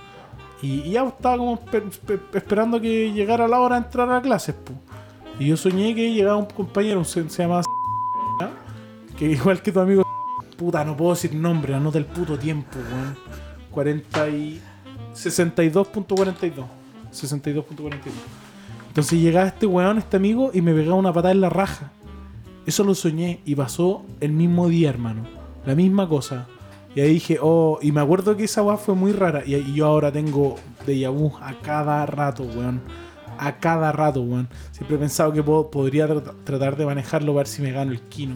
[0.62, 4.22] Y, y ya estaba como esper- esper- esperando que llegara la hora de entrar a
[4.22, 4.74] clases, pu.
[5.40, 7.64] Y yo soñé que llegaba un compañero, un se, se llamaba
[9.18, 10.04] que igual que tu amigo
[10.58, 13.16] puta, no puedo decir nombre, anota el puto tiempo, weón.
[13.72, 14.62] 40 y
[15.14, 16.66] 62.42.
[17.12, 17.66] 62.42.
[18.88, 21.92] Entonces llegaba este weón, este amigo, y me pegaba una patada en la raja.
[22.66, 25.24] Eso lo soñé y pasó el mismo día, hermano.
[25.66, 26.48] La misma cosa.
[26.96, 29.44] Y ahí dije, oh, y me acuerdo que esa weá fue muy rara.
[29.46, 30.56] Y, yo ahora tengo
[30.86, 32.82] de vu a cada rato, weón.
[33.38, 34.50] A cada rato, weón.
[34.72, 37.92] Siempre he pensado que puedo- podría tra- tratar de manejarlo para ver si me gano
[37.92, 38.36] el kino.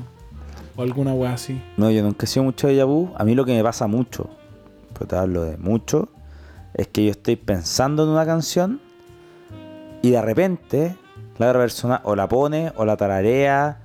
[0.78, 1.61] O alguna weá así.
[1.78, 3.11] No, yo nunca he sido mucho de Yabu.
[3.17, 4.30] A mí lo que me pasa mucho,
[4.93, 6.09] pero te hablo de mucho,
[6.73, 8.80] es que yo estoy pensando en una canción
[10.01, 10.95] y de repente
[11.38, 13.80] la otra persona o la pone o la tararea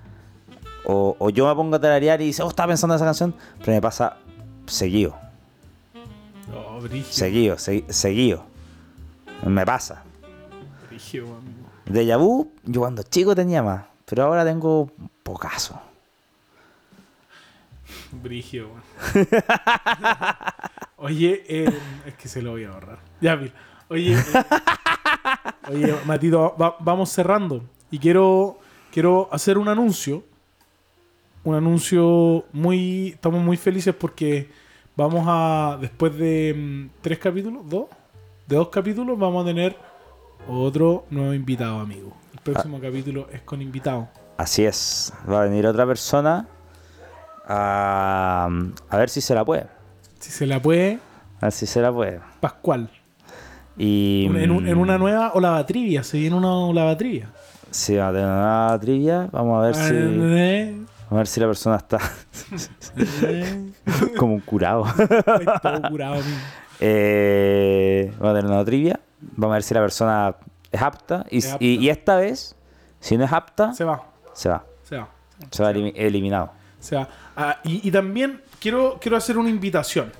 [0.84, 3.34] o, o yo me pongo a tararear y dice, oh, estaba pensando en esa canción,
[3.58, 4.16] pero me pasa
[4.66, 5.16] seguido,
[6.54, 8.44] Oh, seguido, segui- seguido.
[9.46, 10.02] Me pasa.
[10.90, 11.38] Amigo.
[11.86, 14.90] De Yabu, yo cuando chico tenía más, pero ahora tengo
[15.22, 15.80] pocaso.
[18.12, 18.82] Weón.
[20.96, 22.98] Oye, eh, es que se lo voy a ahorrar.
[23.20, 23.52] Ya, mira.
[23.88, 24.22] Oye, eh,
[25.70, 27.64] oye, Matito, va- vamos cerrando.
[27.90, 28.58] Y quiero,
[28.92, 30.24] quiero hacer un anuncio.
[31.44, 33.08] Un anuncio muy.
[33.08, 34.50] Estamos muy felices porque
[34.96, 35.78] vamos a.
[35.80, 37.86] Después de mm, tres capítulos, dos.
[38.46, 39.76] De dos capítulos, vamos a tener
[40.48, 42.12] otro nuevo invitado, amigo.
[42.34, 44.08] El próximo capítulo es con invitado.
[44.36, 46.48] Así es, va a venir otra persona
[47.46, 48.48] a,
[48.88, 49.66] a ver si se la puede.
[50.18, 50.98] Si se la puede,
[51.40, 52.20] A ver si se la puede.
[52.40, 52.90] Pascual.
[53.76, 57.30] Y En, un- en una mm, nueva olava trivia, se viene una olava trivia.
[57.70, 59.28] Sí, va a tener una trivia.
[59.32, 60.86] Vamos a ver si.
[61.10, 61.98] Vamos a ver si la persona está
[64.16, 64.84] como un curado.
[65.62, 66.22] Todo curado.
[66.80, 69.00] Eh, va a tener una trivia.
[69.20, 70.34] Vamos a ver si la persona
[70.70, 71.26] es apta.
[71.30, 71.64] Y, Es apta.
[71.64, 72.54] y- y esta vez,
[73.00, 74.02] si no es apta, Se va,
[74.32, 74.64] se va.
[74.84, 75.08] se va.
[75.50, 76.46] Se va elimi- eliminado.
[76.78, 80.12] O sea, ah, y, y también quiero, quiero hacer una invitación.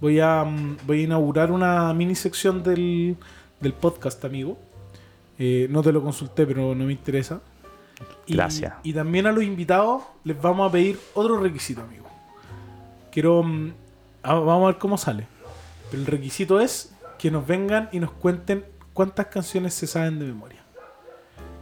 [0.00, 3.16] Voy a, mm, voy a inaugurar una mini sección del,
[3.60, 4.58] del podcast, amigo.
[5.38, 7.40] Eh, no te lo consulté, pero no me interesa.
[8.26, 8.74] Y, Gracias.
[8.82, 12.06] Y también a los invitados les vamos a pedir otro requisito, amigo.
[13.10, 13.42] Quiero.
[13.42, 13.72] mm,
[14.22, 15.26] vamos a ver cómo sale.
[15.90, 20.26] Pero el requisito es que nos vengan y nos cuenten cuántas canciones se saben de
[20.26, 20.60] memoria.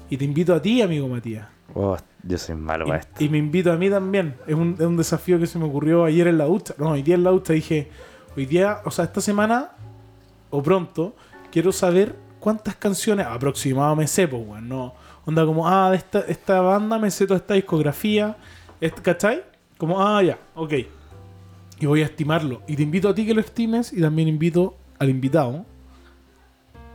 [0.09, 1.47] Y te invito a ti, amigo Matías.
[1.75, 3.23] Oh, yo soy malo para esto.
[3.23, 4.37] Y, y me invito a mí también.
[4.47, 6.75] Es un, es un desafío que se me ocurrió ayer en la ducha.
[6.79, 7.91] No, hoy día en la ducha dije,
[8.37, 9.71] hoy día, o sea, esta semana
[10.51, 11.15] o pronto,
[11.51, 14.69] quiero saber cuántas canciones aproximado me sé, pues, weón.
[14.69, 14.95] No,
[15.25, 18.37] onda como, ah, de esta, esta banda me sé toda esta discografía.
[19.03, 19.43] ¿Cachai?
[19.79, 20.75] Como, ah, ya, ok.
[21.81, 22.63] Y voy a estimarlo.
[22.67, 25.65] Y te invito a ti que lo estimes y también invito al invitado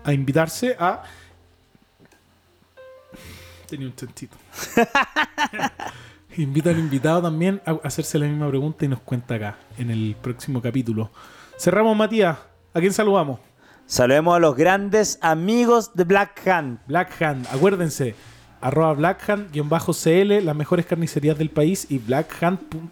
[0.03, 1.03] a invitarse a...
[3.67, 4.38] Tenía un chantito.
[6.38, 10.15] Invita al invitado también a hacerse la misma pregunta y nos cuenta acá en el
[10.21, 11.09] próximo capítulo.
[11.57, 12.38] Cerramos, Matías.
[12.73, 13.39] ¿A quién saludamos?
[13.88, 16.79] Saludemos a los grandes amigos de Black Hand.
[16.88, 17.45] Black Hand.
[17.51, 18.15] Acuérdense.
[18.59, 22.89] Arroba blackhand-cl, las mejores carnicerías del país y blackhand.cl.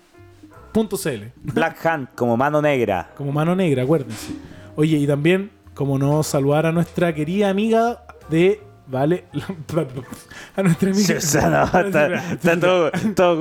[1.42, 3.10] Black Hand, como mano negra.
[3.18, 4.34] Como mano negra, acuérdense.
[4.76, 8.62] Oye, y también, como no saludar a nuestra querida amiga de.
[8.86, 9.26] Vale.
[10.56, 11.18] A nuestra amiga.
[11.18, 12.92] O sea, no, está, está todo,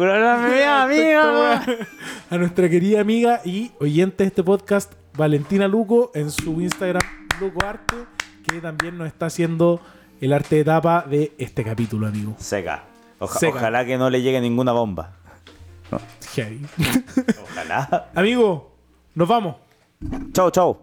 [0.05, 1.64] amiga.
[2.30, 7.03] a nuestra querida amiga y oyente de este podcast, Valentina Luco, en su Instagram,
[7.43, 7.97] Luco Arte,
[8.49, 9.80] que también nos está haciendo
[10.20, 12.36] el arte de tapa de este capítulo, amigo.
[12.38, 12.84] Seca.
[13.18, 13.59] Oja- Seca.
[13.59, 15.16] Ojalá que no le llegue ninguna bomba.
[17.43, 18.11] Ojalá.
[18.14, 18.76] amigo,
[19.16, 19.57] nos vamos.
[20.32, 20.82] Chau, chau.